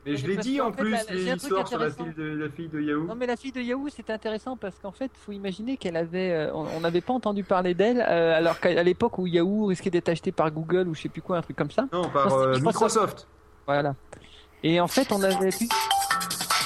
Mais 0.06 0.16
je 0.18 0.26
l'ai 0.26 0.38
dit 0.38 0.60
en 0.60 0.72
fait, 0.72 0.82
plus, 0.82 0.96
truc 0.98 1.10
l'histoire 1.12 1.68
sur 1.68 1.78
la 1.78 1.92
fille 1.92 2.14
de, 2.18 2.24
la 2.24 2.50
fille 2.50 2.68
de 2.70 2.82
Yahoo. 2.82 3.06
Non 3.06 3.14
mais 3.16 3.28
la 3.28 3.36
fille 3.38 3.52
de 3.52 3.62
Yahoo 3.62 3.88
c'était 3.90 4.14
intéressant 4.14 4.58
parce 4.58 4.80
qu'en 4.80 4.92
fait 4.92 5.12
faut 5.16 5.32
imaginer 5.32 5.78
qu'elle 5.78 5.96
avait 5.96 6.32
euh, 6.32 6.54
on 6.54 6.80
n'avait 6.80 7.02
pas 7.02 7.14
entendu 7.14 7.44
parler 7.44 7.76
d'elle 7.76 8.02
euh, 8.02 8.36
alors 8.36 8.60
qu'à 8.60 8.82
l'époque 8.82 9.20
où 9.20 9.28
Yahoo 9.28 9.68
risquait 9.68 9.92
d'être 9.92 10.10
acheté 10.10 10.32
par 10.32 10.50
Google 10.50 10.88
ou 10.88 10.96
je 10.96 11.04
sais 11.04 11.10
plus 11.10 11.22
quoi 11.22 11.38
un 11.38 11.42
truc 11.44 11.56
comme 11.56 11.70
ça 11.70 11.88
Non, 11.94 12.10
par 12.10 12.30
Non, 12.30 12.40
c'est 12.40 12.48
euh, 12.48 12.60
Microsoft. 12.60 12.66
Microsoft. 12.66 13.28
voilà 13.68 13.96
et 14.64 14.80
en 14.82 14.88
fait 14.88 15.12
on 15.12 15.22
avait 15.22 15.50
pu 15.52 15.70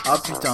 Ah 0.08 0.18
putain. 0.24 0.54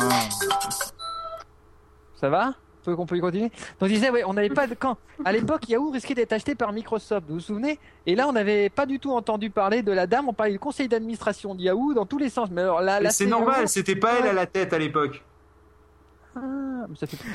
ça 2.16 2.30
va? 2.30 2.56
Faut 2.84 2.96
qu'on 2.96 3.06
peut 3.06 3.18
y 3.18 3.22
continuer 3.22 3.52
donc 3.80 3.90
je 3.90 3.94
disais 3.94 4.10
ouais 4.10 4.24
on 4.26 4.34
n'avait 4.34 4.50
pas 4.50 4.68
de 4.68 4.74
quand 4.76 4.98
à 5.24 5.32
l'époque 5.32 5.70
Yahoo 5.70 5.92
risquait 5.92 6.16
d'être 6.16 6.34
acheté 6.34 6.56
par 6.56 6.74
Microsoft 6.74 7.26
vous 7.28 7.36
vous 7.36 7.40
souvenez? 7.40 7.78
Et 8.08 8.16
là 8.16 8.28
on 8.28 8.32
n'avait 8.34 8.70
pas 8.70 8.86
du 8.86 9.00
tout 9.00 9.12
entendu 9.12 9.50
parler 9.52 9.84
de 9.84 9.92
la 9.92 10.08
dame 10.08 10.28
on 10.30 10.34
parlait 10.34 10.52
du 10.54 10.60
conseil 10.60 10.88
d'administration 10.88 11.54
de 11.56 11.62
Yahoo 11.62 11.94
dans 11.94 12.06
tous 12.06 12.18
les 12.18 12.30
sens 12.30 12.50
mais 12.52 12.62
alors 12.62 12.82
là 12.82 13.00
c'est 13.12 13.26
normal, 13.26 13.68
c'était 13.68 13.96
pas 13.96 14.20
elle 14.20 14.28
à 14.28 14.34
la 14.34 14.46
tête 14.46 14.74
à 14.74 14.80
l'époque. 14.80 15.24
ah, 16.36 16.40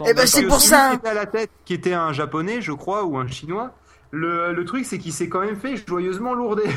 Eh 0.07 0.15
ben, 0.15 0.27
c'est 0.27 0.43
que 0.43 0.49
pour 0.49 0.61
ça. 0.61 0.91
Qui 0.91 0.97
était 0.97 1.09
à 1.09 1.15
la 1.15 1.27
tête, 1.27 1.51
qui 1.65 1.75
était 1.75 1.93
un 1.93 2.13
japonais, 2.13 2.61
je 2.61 2.73
crois, 2.73 3.05
ou 3.05 3.19
un 3.19 3.27
chinois. 3.29 3.73
Le, 4.11 4.53
le 4.53 4.65
truc, 4.65 4.85
c'est 4.87 4.99
qu'il 4.99 5.13
s'est 5.13 5.29
quand 5.29 5.41
même 5.41 5.57
fait 5.57 5.77
joyeusement 5.87 6.33
lourder. 6.35 6.69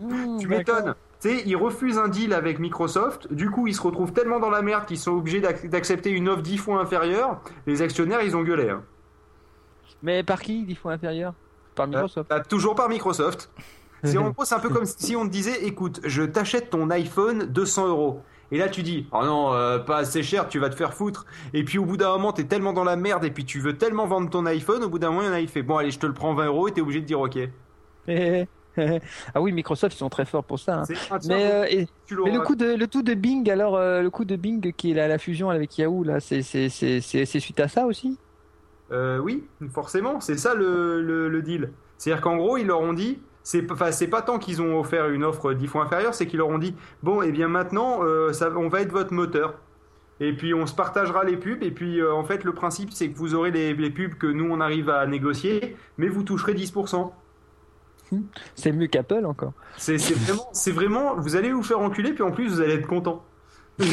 Mmh, 0.00 0.38
tu 0.40 0.48
m'étonnes. 0.48 0.94
Tu 1.20 1.28
sais, 1.28 1.42
il 1.46 1.56
refuse 1.56 1.98
un 1.98 2.08
deal 2.08 2.32
avec 2.32 2.58
Microsoft. 2.58 3.32
Du 3.32 3.50
coup, 3.50 3.66
ils 3.66 3.74
se 3.74 3.82
retrouvent 3.82 4.12
tellement 4.12 4.40
dans 4.40 4.50
la 4.50 4.62
merde 4.62 4.86
qu'ils 4.86 4.98
sont 4.98 5.12
obligés 5.12 5.40
d'ac- 5.40 5.68
d'accepter 5.68 6.10
une 6.10 6.28
offre 6.28 6.42
dix 6.42 6.56
fois 6.56 6.80
inférieure. 6.80 7.40
Les 7.66 7.82
actionnaires, 7.82 8.22
ils 8.22 8.36
ont 8.36 8.42
gueulé. 8.42 8.70
hein. 8.70 8.82
mais 10.02 10.22
par 10.22 10.40
qui 10.40 10.64
dix 10.64 10.74
fois 10.76 10.92
inférieur 10.92 11.34
par 11.74 11.86
Microsoft 11.86 12.30
Bah, 12.30 12.40
toujours 12.40 12.74
par 12.74 12.88
Microsoft. 12.88 13.50
C'est 14.02 14.16
en 14.16 14.30
gros, 14.30 14.46
c'est 14.46 14.54
un 14.54 14.60
peu 14.60 14.70
comme 14.70 14.86
si 14.86 15.14
on 15.14 15.26
te 15.26 15.30
disait, 15.30 15.62
écoute, 15.66 16.00
je 16.04 16.22
t'achète 16.22 16.70
ton 16.70 16.88
iPhone 16.88 17.44
200 17.44 17.88
euros. 17.88 18.22
Et 18.50 18.56
là, 18.56 18.70
tu 18.70 18.82
dis, 18.82 19.06
oh 19.12 19.22
non, 19.26 19.52
euh, 19.52 19.78
pas 19.78 19.98
assez 19.98 20.22
cher, 20.22 20.48
tu 20.48 20.58
vas 20.58 20.70
te 20.70 20.74
faire 20.74 20.94
foutre. 20.94 21.26
Et 21.52 21.64
puis 21.64 21.76
au 21.76 21.84
bout 21.84 21.98
d'un 21.98 22.08
moment, 22.12 22.32
t'es 22.32 22.44
tellement 22.44 22.72
dans 22.72 22.82
la 22.82 22.96
merde 22.96 23.24
et 23.26 23.30
puis 23.30 23.44
tu 23.44 23.60
veux 23.60 23.76
tellement 23.76 24.06
vendre 24.06 24.30
ton 24.30 24.46
iPhone, 24.46 24.82
au 24.84 24.88
bout 24.88 24.98
d'un 24.98 25.10
moment, 25.10 25.20
il 25.20 25.26
y 25.26 25.28
en 25.28 25.32
a, 25.34 25.40
il 25.40 25.48
fait, 25.48 25.62
bon, 25.62 25.76
allez, 25.76 25.90
je 25.90 25.98
te 25.98 26.06
le 26.06 26.14
prends 26.14 26.32
20 26.32 26.46
euros 26.46 26.66
et 26.68 26.72
t'es 26.72 26.80
obligé 26.80 27.02
de 27.02 27.06
dire 27.06 27.20
ok. 27.20 27.38
ah 29.34 29.40
oui, 29.40 29.52
Microsoft, 29.52 29.94
ils 29.94 29.98
sont 29.98 30.08
très 30.10 30.24
forts 30.24 30.44
pour 30.44 30.58
ça. 30.58 30.80
hein. 30.80 30.84
Mais, 31.28 31.50
euh, 31.52 31.66
et- 31.70 31.86
mais 32.24 32.30
le 32.32 32.40
coup 32.40 32.54
de 32.56 32.66
le 32.74 32.86
tout 32.88 33.02
de 33.02 33.14
Bing, 33.14 33.48
alors 33.50 33.76
euh, 33.76 34.02
le 34.02 34.10
coup 34.10 34.24
de 34.24 34.36
Bing 34.36 34.72
qui 34.72 34.90
est 34.90 34.94
la, 34.94 35.08
la 35.08 35.18
fusion 35.18 35.50
avec 35.50 35.76
Yahoo, 35.78 36.04
là, 36.04 36.20
c'est 36.20 36.42
suite 36.42 37.60
à 37.60 37.68
ça 37.68 37.86
aussi? 37.86 38.18
Euh, 38.92 39.18
oui, 39.18 39.44
forcément, 39.72 40.20
c'est 40.20 40.36
ça 40.36 40.54
le, 40.54 41.00
le, 41.02 41.28
le 41.28 41.42
deal. 41.42 41.72
C'est-à-dire 41.96 42.22
qu'en 42.22 42.36
gros, 42.36 42.56
ils 42.56 42.66
leur 42.66 42.80
ont 42.80 42.92
dit, 42.92 43.18
c'est 43.42 43.62
pas- 43.62 43.90
pas 44.10 44.22
tant 44.22 44.38
qu'ils 44.38 44.60
ont 44.62 44.78
offert 44.80 45.08
une 45.10 45.24
offre 45.24 45.52
dix 45.54 45.66
fois 45.68 45.84
inférieure, 45.84 46.14
c'est 46.14 46.26
qu'ils 46.26 46.38
leur 46.38 46.48
ont 46.48 46.58
dit, 46.58 46.74
bon, 47.02 47.22
et 47.22 47.28
eh 47.28 47.32
bien 47.32 47.48
maintenant, 47.48 48.00
ça, 48.32 48.50
on 48.56 48.68
va 48.68 48.80
être 48.82 48.92
votre 48.92 49.12
moteur. 49.12 49.54
Et 50.20 50.34
puis 50.36 50.52
on 50.54 50.66
se 50.66 50.74
partagera 50.74 51.24
les 51.24 51.36
pubs. 51.38 51.62
Et 51.62 51.70
puis 51.70 52.00
euh, 52.00 52.12
en 52.12 52.24
fait, 52.24 52.44
le 52.44 52.52
principe, 52.52 52.92
c'est 52.92 53.10
que 53.10 53.16
vous 53.16 53.34
aurez 53.34 53.50
les, 53.50 53.74
les 53.74 53.90
pubs 53.90 54.14
que 54.14 54.26
nous 54.26 54.44
on 54.50 54.60
arrive 54.60 54.90
à 54.90 55.06
négocier, 55.06 55.76
mais 55.98 56.08
vous 56.08 56.22
toucherez 56.24 56.54
10%. 56.54 57.12
C'est 58.54 58.72
mieux 58.72 58.86
qu'Apple 58.86 59.24
encore. 59.24 59.52
C'est 59.76 60.72
vraiment, 60.72 61.16
vous 61.16 61.36
allez 61.36 61.52
vous 61.52 61.62
faire 61.62 61.80
enculer, 61.80 62.12
puis 62.12 62.22
en 62.22 62.32
plus 62.32 62.48
vous 62.48 62.60
allez 62.60 62.74
être 62.74 62.86
content. 62.86 63.24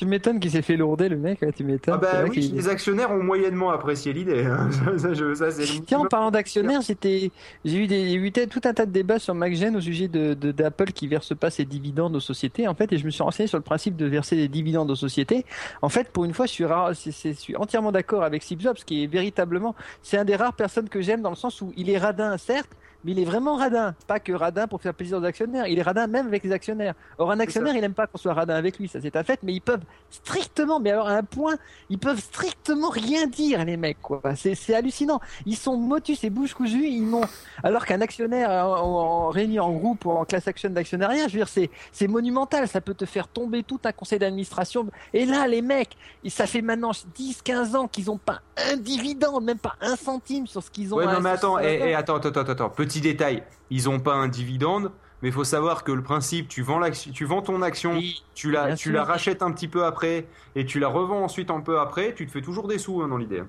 Tu 0.00 0.06
m'étonnes 0.06 0.40
qu'il 0.40 0.50
s'est 0.50 0.62
fait 0.62 0.78
lourder 0.78 1.10
le 1.10 1.18
mec, 1.18 1.44
tu 1.54 1.62
m'étonnes. 1.62 1.92
Ah 1.94 1.98
bah 1.98 2.24
oui, 2.26 2.52
les 2.54 2.68
actionnaires 2.70 3.10
ont 3.10 3.22
moyennement 3.22 3.68
apprécié 3.70 4.14
l'idée. 4.14 4.46
hein. 4.46 4.70
ça, 4.96 5.12
je- 5.12 5.34
ça, 5.34 5.48
Tiens, 5.86 5.98
en 5.98 6.06
parlant 6.06 6.30
d'actionnaires, 6.30 6.80
j'étais, 6.80 7.30
j'ai 7.66 7.76
eu 7.76 7.86
des, 7.86 8.08
j'ai 8.08 8.14
eu 8.14 8.32
tout 8.32 8.62
un 8.64 8.72
tas 8.72 8.86
de 8.86 8.92
débats 8.92 9.18
sur 9.18 9.34
MacGen 9.34 9.76
au 9.76 9.80
sujet 9.82 10.08
de, 10.08 10.32
d'Apple 10.32 10.92
qui 10.92 11.06
verse 11.06 11.36
pas 11.36 11.50
ses 11.50 11.66
dividendes 11.66 12.16
aux 12.16 12.20
sociétés, 12.20 12.66
en 12.66 12.74
fait, 12.74 12.90
et 12.94 12.96
je 12.96 13.04
me 13.04 13.10
suis 13.10 13.22
renseigné 13.22 13.46
sur 13.46 13.58
le 13.58 13.62
principe 13.62 13.96
de 13.96 14.06
verser 14.06 14.36
des 14.36 14.48
dividendes 14.48 14.90
aux 14.90 14.94
sociétés. 14.96 15.44
En 15.82 15.90
fait, 15.90 16.08
pour 16.08 16.24
une 16.24 16.32
fois, 16.32 16.46
je 16.46 16.52
suis 16.52 16.64
rare, 16.64 16.94
je 16.94 17.10
suis 17.34 17.54
entièrement 17.56 17.92
d'accord 17.92 18.22
avec 18.24 18.42
Steve 18.42 18.60
Jobs, 18.60 18.78
qui 18.78 19.04
est 19.04 19.06
véritablement, 19.06 19.74
c'est 20.02 20.16
un 20.16 20.24
des 20.24 20.36
rares 20.36 20.54
personnes 20.54 20.88
que 20.88 21.02
j'aime 21.02 21.20
dans 21.20 21.28
le 21.28 21.36
sens 21.36 21.60
où 21.60 21.74
il 21.76 21.90
est 21.90 21.98
radin, 21.98 22.38
certes, 22.38 22.70
mais 23.04 23.12
il 23.12 23.18
est 23.18 23.24
vraiment 23.24 23.56
radin. 23.56 23.94
Pas 24.06 24.20
que 24.20 24.32
radin 24.32 24.66
pour 24.66 24.80
faire 24.82 24.94
plaisir 24.94 25.18
aux 25.18 25.24
actionnaires, 25.24 25.66
il 25.66 25.78
est 25.78 25.82
radin 25.82 26.06
même 26.06 26.26
avec 26.26 26.44
les 26.44 26.52
actionnaires. 26.52 26.94
Or, 27.18 27.30
un 27.30 27.40
actionnaire, 27.40 27.74
il 27.76 27.84
aime 27.84 27.94
pas 27.94 28.06
qu'on 28.06 28.18
soit 28.18 28.34
radin 28.34 28.54
avec 28.54 28.78
lui, 28.78 28.88
ça 28.88 29.00
c'est 29.00 29.16
un 29.16 29.24
fait, 29.24 29.40
mais 29.42 29.52
ils 29.52 29.60
peuvent 29.60 29.82
strictement, 30.10 30.80
mais 30.80 30.90
alors 30.90 31.08
à 31.08 31.12
un 31.14 31.22
point, 31.22 31.54
ils 31.88 31.98
peuvent 31.98 32.20
strictement 32.20 32.90
rien 32.90 33.26
dire, 33.26 33.64
les 33.64 33.76
mecs, 33.76 34.00
quoi. 34.02 34.20
C'est, 34.36 34.74
hallucinant. 34.74 35.20
Ils 35.46 35.56
sont 35.56 35.76
motus 35.76 36.22
et 36.24 36.30
bouche 36.30 36.54
cousue, 36.54 36.86
ils 36.86 37.08
n'ont, 37.08 37.22
alors 37.62 37.86
qu'un 37.86 38.00
actionnaire 38.00 38.50
en, 38.50 38.76
en- 38.76 39.26
en 39.26 39.28
réuni 39.28 39.58
en 39.60 39.70
groupe 39.72 40.04
ou 40.04 40.10
en 40.10 40.24
class 40.24 40.46
action 40.48 40.70
d'actionnariat, 40.70 41.28
je 41.28 41.38
veux 41.38 41.44
dire, 41.44 41.68
c'est, 41.92 42.08
monumental, 42.08 42.66
ça 42.68 42.80
peut 42.80 42.94
te 42.94 43.04
faire 43.04 43.28
tomber 43.28 43.62
tout 43.62 43.80
un 43.84 43.92
conseil 43.92 44.18
d'administration. 44.18 44.86
Et 45.12 45.26
là, 45.26 45.46
les 45.46 45.62
mecs, 45.62 45.96
ça 46.28 46.46
fait 46.46 46.62
maintenant 46.62 46.90
10, 47.14 47.42
15 47.42 47.76
ans 47.76 47.88
qu'ils 47.88 48.10
ont 48.10 48.18
pas 48.18 48.40
un 48.70 48.76
dividende, 48.76 49.44
même 49.44 49.58
pas 49.58 49.76
un 49.80 49.96
centime 49.96 50.46
sur 50.46 50.62
ce 50.62 50.70
qu'ils 50.70 50.92
ont. 50.92 50.96
Ouais, 50.98 51.06
non, 51.06 51.20
mais 51.20 51.30
attends, 51.30 51.58
eh, 51.58 51.94
attends, 51.94 52.16
attends, 52.16 52.28
attends, 52.28 52.52
attends, 52.52 52.70
petit 52.70 52.89
détail. 52.98 53.44
Ils 53.70 53.88
ont 53.88 54.00
pas 54.00 54.14
un 54.14 54.26
dividende 54.26 54.90
mais 55.22 55.28
il 55.28 55.32
faut 55.32 55.44
savoir 55.44 55.84
que 55.84 55.92
le 55.92 56.02
principe, 56.02 56.48
tu 56.48 56.62
vends, 56.62 56.80
tu 57.12 57.24
vends 57.26 57.42
ton 57.42 57.60
action, 57.62 57.98
Oui, 57.98 58.24
tu 58.34 58.50
la, 58.50 58.72
tu 58.72 58.90
sûr. 58.90 58.92
la 58.92 59.04
rachètes 59.04 59.42
un 59.42 59.52
petit 59.52 59.68
peu 59.68 59.84
après 59.84 60.26
et 60.54 60.64
tu 60.64 60.78
la 60.80 60.88
revends 60.88 61.22
ensuite 61.24 61.50
un 61.50 61.60
peu 61.60 61.78
après, 61.78 62.14
tu 62.14 62.26
te 62.26 62.30
fais 62.32 62.40
toujours 62.42 62.68
des 62.68 62.78
sous 62.78 63.02
hein, 63.02 63.08
dans 63.08 63.18
l'idée. 63.18 63.42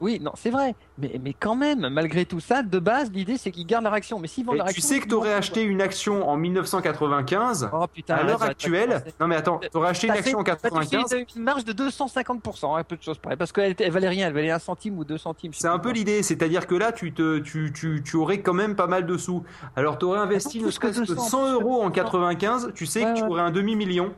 Oui, 0.00 0.20
non, 0.22 0.32
c'est 0.36 0.50
vrai. 0.50 0.74
Mais, 0.98 1.20
mais 1.22 1.32
quand 1.32 1.56
même, 1.56 1.88
malgré 1.88 2.24
tout 2.24 2.40
ça, 2.40 2.62
de 2.62 2.78
base, 2.78 3.10
l'idée 3.12 3.36
c'est 3.36 3.50
qu'ils 3.50 3.66
gardent 3.66 3.84
leur 3.84 3.92
action. 3.94 4.18
Mais 4.18 4.28
s'ils 4.28 4.44
vendent 4.44 4.56
leur 4.58 4.66
tu 4.66 4.70
action. 4.70 4.88
sais 4.88 4.98
que 5.00 5.04
ils 5.04 5.08
tu 5.08 5.14
aurais 5.14 5.28
vendent- 5.30 5.38
acheté 5.38 5.62
une 5.62 5.80
action 5.80 6.28
en 6.28 6.36
1995, 6.36 7.70
Oh 7.72 7.86
putain, 7.92 8.14
à 8.16 8.22
l'heure 8.22 8.38
de 8.38 8.44
actuelle. 8.44 9.02
Non 9.20 9.26
mais 9.26 9.36
attends, 9.36 9.58
tu 9.58 9.76
aurais 9.76 9.88
acheté 9.90 10.06
une 10.08 10.12
action 10.14 10.38
en 10.40 10.44
fait- 10.44 10.50
bah, 10.50 10.56
tu 10.56 10.86
fais 10.88 10.96
95. 10.96 11.24
une 11.36 11.42
marge 11.42 11.64
de 11.64 11.72
250%, 11.72 12.76
un 12.76 12.84
peu 12.84 12.96
de 12.96 13.02
choses 13.02 13.18
pareil, 13.18 13.36
parce 13.36 13.52
qu'elle 13.52 13.74
elle 13.78 13.90
valait 13.90 14.08
rien, 14.08 14.28
elle 14.28 14.32
valait 14.34 14.50
un 14.50 14.58
centime 14.58 14.98
ou 14.98 15.04
deux 15.04 15.18
centimes. 15.18 15.52
C'est 15.54 15.68
un 15.68 15.78
peu 15.78 15.90
l'idée, 15.92 16.22
c'est-à-dire 16.22 16.66
que 16.66 16.74
là, 16.74 16.92
tu, 16.92 17.12
te, 17.12 17.38
tu, 17.38 17.72
tu, 17.74 18.02
tu 18.04 18.16
aurais 18.16 18.40
quand 18.40 18.54
même 18.54 18.76
pas 18.76 18.86
mal 18.86 19.06
de 19.06 19.16
sous. 19.16 19.42
Alors, 19.76 19.98
tu 19.98 20.04
aurais 20.04 20.18
investi 20.20 20.62
ne 20.62 20.70
serait-ce 20.70 21.00
que 21.00 21.06
200, 21.06 21.22
100 21.22 21.52
euros 21.52 21.82
en 21.82 21.90
plus 21.90 22.00
que 22.00 22.04
95, 22.06 22.72
tu 22.74 22.86
sais 22.86 23.04
Ouais, 23.04 23.12
que 23.14 23.18
tu 23.18 23.24
aurais 23.24 23.42
un 23.42 23.50
demi-million. 23.50 24.12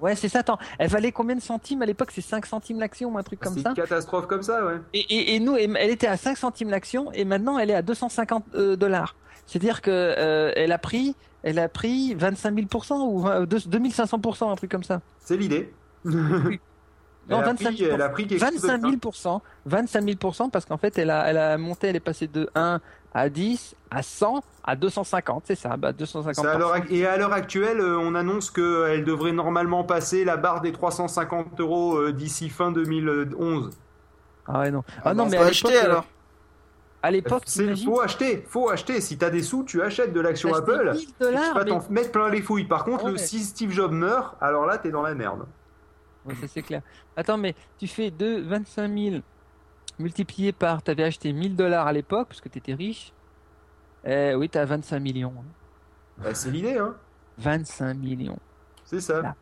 Ouais, 0.00 0.16
c'est 0.16 0.28
ça, 0.28 0.40
attends. 0.40 0.58
Elle 0.78 0.88
valait 0.88 1.12
combien 1.12 1.36
de 1.36 1.40
centimes 1.42 1.82
à 1.82 1.86
l'époque? 1.86 2.10
C'est 2.12 2.20
5 2.20 2.46
centimes 2.46 2.80
l'action 2.80 3.10
ou 3.14 3.18
un 3.18 3.22
truc 3.22 3.40
comme 3.40 3.54
C'est 3.54 3.60
ça? 3.62 3.68
une 3.70 3.74
catastrophe 3.74 4.26
comme 4.26 4.42
ça, 4.42 4.64
ouais. 4.64 4.76
et, 4.94 5.00
et, 5.00 5.34
et 5.36 5.40
nous, 5.40 5.56
elle 5.56 5.90
était 5.90 6.06
à 6.06 6.16
5 6.16 6.36
centimes 6.36 6.70
l'action 6.70 7.12
et 7.12 7.24
maintenant 7.24 7.58
elle 7.58 7.70
est 7.70 7.74
à 7.74 7.82
250 7.82 8.44
euh, 8.54 8.76
dollars. 8.76 9.14
C'est-à-dire 9.46 9.82
que 9.82 9.90
euh, 9.90 10.52
elle 10.56 10.72
a 10.72 10.78
pris, 10.78 11.14
elle 11.42 11.58
a 11.58 11.68
pris 11.68 12.14
25 12.14 12.54
000% 12.54 12.94
ou 13.10 13.28
euh, 13.28 13.46
deux- 13.46 13.58
2500%, 13.58 14.50
un 14.52 14.56
truc 14.56 14.70
comme 14.70 14.84
ça. 14.84 15.00
C'est 15.18 15.36
l'idée. 15.36 15.72
Non, 17.30 17.38
elle, 17.38 17.44
a 17.44 17.46
25 17.48 17.74
pris, 17.74 17.84
elle 17.84 18.02
a 18.02 18.08
pris 18.08 18.26
quelque 18.26 18.40
chose 18.44 18.62
de 18.62 18.66
25 18.66 18.82
bien. 18.82 18.90
000%, 18.96 19.40
25 19.66 20.04
000% 20.04 20.50
parce 20.50 20.64
qu'en 20.64 20.76
fait, 20.76 20.98
elle 20.98 21.10
a, 21.10 21.26
elle 21.28 21.38
a 21.38 21.56
monté, 21.58 21.88
elle 21.88 21.96
est 21.96 22.00
passée 22.00 22.26
de 22.26 22.48
1 22.54 22.80
à 23.14 23.28
10 23.28 23.74
à 23.90 24.02
100 24.02 24.42
à 24.64 24.76
250, 24.76 25.42
c'est 25.46 25.54
ça, 25.56 25.76
bah 25.76 25.92
250. 25.92 26.44
C'est 26.44 26.50
à 26.50 26.82
et 26.90 27.06
à 27.06 27.16
l'heure 27.16 27.32
actuelle, 27.32 27.80
euh, 27.80 27.98
on 27.98 28.14
annonce 28.14 28.50
qu'elle 28.50 29.04
devrait 29.04 29.32
normalement 29.32 29.82
passer 29.84 30.24
la 30.24 30.36
barre 30.36 30.60
des 30.60 30.72
350 30.72 31.58
euros 31.60 31.96
euh, 31.96 32.12
d'ici 32.12 32.48
fin 32.50 32.70
2011. 32.70 33.70
Ah 34.46 34.60
ouais, 34.60 34.70
non. 34.70 34.84
Ah 34.98 35.00
Ah 35.06 35.14
non, 35.14 35.24
bah, 35.24 35.30
mais 35.30 35.36
faut 35.38 35.42
à 35.42 35.46
acheter 35.46 35.68
l'époque, 35.68 35.84
euh, 35.84 35.90
alors. 35.90 36.04
À 37.02 37.10
l'époque, 37.10 37.42
faut 37.84 38.00
acheter, 38.00 38.44
faut 38.46 38.68
acheter. 38.68 39.00
Si 39.00 39.16
t'as 39.16 39.30
des 39.30 39.42
sous, 39.42 39.64
tu 39.64 39.80
achètes 39.80 40.12
de 40.12 40.20
l'action 40.20 40.52
Apple. 40.54 40.90
1000 40.92 41.02
et 41.02 41.06
tu 41.06 41.12
dollars, 41.18 41.54
vas 41.54 41.64
mais- 41.64 41.70
t'en 41.70 41.82
mettre 41.88 42.12
plein 42.12 42.28
les 42.28 42.42
fouilles. 42.42 42.64
Par 42.66 42.84
contre, 42.84 43.04
Ah 43.08 43.12
ouais. 43.12 43.18
si 43.18 43.42
Steve 43.42 43.70
Jobs 43.70 43.92
meurt, 43.92 44.36
alors 44.40 44.66
là, 44.66 44.76
t'es 44.76 44.90
dans 44.90 45.02
la 45.02 45.14
merde. 45.14 45.46
Ouais, 46.26 46.34
ça 46.34 46.46
c'est 46.48 46.62
clair. 46.62 46.82
Attends, 47.16 47.38
mais 47.38 47.54
tu 47.78 47.86
fais 47.86 48.10
de 48.10 48.40
25 48.40 48.88
000 48.98 49.16
multiplié 49.98 50.52
par, 50.52 50.82
t'avais 50.82 51.04
acheté 51.04 51.32
1000 51.32 51.56
dollars 51.56 51.86
à 51.86 51.92
l'époque 51.92 52.28
parce 52.28 52.40
que 52.40 52.48
t'étais 52.48 52.74
riche. 52.74 53.12
Eh 54.04 54.34
oui, 54.34 54.48
t'as 54.48 54.64
25 54.64 54.98
millions. 55.00 55.34
hein. 55.38 55.44
Bah, 56.22 56.34
c'est 56.34 56.50
l'idée, 56.50 56.78
hein. 56.78 56.94
25 57.38 57.94
millions. 57.94 58.38
C'est 58.84 59.00
ça. 59.00 59.20
Là. 59.22 59.34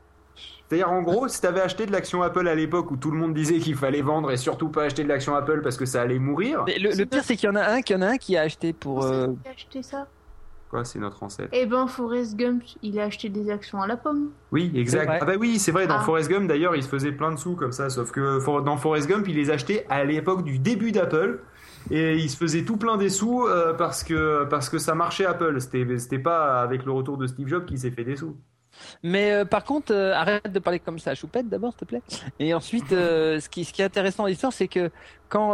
C'est-à-dire, 0.69 0.91
en 0.91 1.03
gros, 1.03 1.27
si 1.29 1.41
t'avais 1.41 1.61
acheté 1.61 1.87
de 1.87 1.91
l'action 1.93 2.23
Apple 2.23 2.47
à 2.47 2.55
l'époque 2.55 2.91
où 2.93 2.97
tout 2.97 3.11
le 3.11 3.19
monde 3.19 3.35
disait 3.35 3.59
qu'il 3.59 3.75
fallait 3.77 4.03
vendre 4.03 4.31
et 4.31 4.37
surtout 4.37 4.69
pas 4.69 4.85
acheter 4.85 5.03
de 5.03 5.09
l'action 5.09 5.35
Apple 5.35 5.63
parce 5.63 5.77
que 5.77 5.87
ça 5.87 6.03
allait 6.03 6.19
mourir, 6.21 6.65
Mais 6.67 6.79
le, 6.79 6.91
le 6.93 7.07
pire, 7.07 7.25
c'est 7.25 7.37
qu'il 7.37 7.49
y 7.49 7.51
en 7.51 7.57
a 7.57 7.65
un, 7.65 7.83
qu'il 7.83 7.97
y 7.97 7.99
en 7.99 8.03
a 8.03 8.09
un 8.11 8.17
qui 8.19 8.37
a 8.37 8.43
acheté 8.43 8.73
pour. 8.73 9.03
euh, 9.05 9.29
Qui 9.43 9.49
a 9.49 9.53
acheté 9.53 9.83
ça 9.83 10.07
quoi, 10.69 10.85
c'est 10.85 10.99
notre 10.99 11.23
ancêtre. 11.23 11.49
Eh 11.53 11.67
ben, 11.67 11.87
Forrest 11.87 12.37
Gump, 12.37 12.63
il 12.83 12.99
a 13.01 13.05
acheté 13.05 13.29
des 13.29 13.51
actions 13.51 13.81
à 13.83 13.87
la 13.87 13.97
pomme. 13.97 14.31
Oui, 14.53 14.71
exact. 14.75 15.19
Ah 15.21 15.25
bah 15.25 15.35
oui, 15.39 15.59
c'est 15.59 15.73
vrai, 15.73 15.87
dans 15.87 15.97
Ah. 15.97 16.01
Forrest 16.01 16.31
Gump, 16.31 16.47
d'ailleurs, 16.49 16.77
il 16.77 16.83
se 16.83 16.89
faisait 16.89 17.13
plein 17.13 17.33
de 17.33 17.37
sous 17.39 17.55
comme 17.57 17.73
ça, 17.73 17.91
sauf 17.91 18.11
que 18.13 18.39
for- 18.41 18.63
dans 18.63 18.77
Forrest 18.77 19.09
Gump, 19.09 19.27
il 19.29 19.37
les 19.37 19.51
achetait 19.51 19.87
à 19.89 20.05
l'époque 20.05 20.45
du 20.45 20.59
début 20.59 20.93
d'Apple. 20.93 21.41
Et 21.91 22.17
il 22.17 22.29
se 22.29 22.37
faisait 22.37 22.65
tout 22.65 22.77
plein 22.77 22.99
des 22.99 23.09
sous 23.09 23.47
euh, 23.47 23.73
parce, 23.73 24.05
que, 24.05 24.45
parce 24.45 24.69
que 24.69 24.77
ça 24.79 24.95
marchait 24.95 25.25
Apple. 25.25 25.59
C'était 25.61 25.97
c'était 25.97 26.19
pas 26.19 26.61
avec 26.61 26.85
le 26.85 26.93
retour 26.93 27.17
de 27.17 27.27
Steve 27.27 27.49
Jobs 27.49 27.65
qu'il 27.65 27.79
s'est 27.79 27.91
fait 27.93 28.05
des 28.05 28.17
sous. 28.17 28.37
Mais 29.03 29.33
euh, 29.33 29.45
par 29.45 29.65
contre, 29.65 29.93
euh, 29.93 30.13
arrête 30.15 30.51
de 30.51 30.59
parler 30.59 30.79
comme 30.79 30.99
ça 30.99 31.11
à 31.11 31.15
Choupette 31.15 31.49
d'abord, 31.49 31.73
s'il 31.73 31.81
te 31.81 31.85
plaît. 31.85 32.03
Et 32.39 32.55
ensuite, 32.55 32.93
euh, 32.93 33.41
ce, 33.41 33.49
qui, 33.49 33.65
ce 33.65 33.73
qui 33.73 33.83
est 33.83 33.85
intéressant 33.85 34.25
dans 34.25 34.29
l'histoire, 34.29 34.53
c'est 34.53 34.69
que 34.69 34.91
quand, 35.29 35.53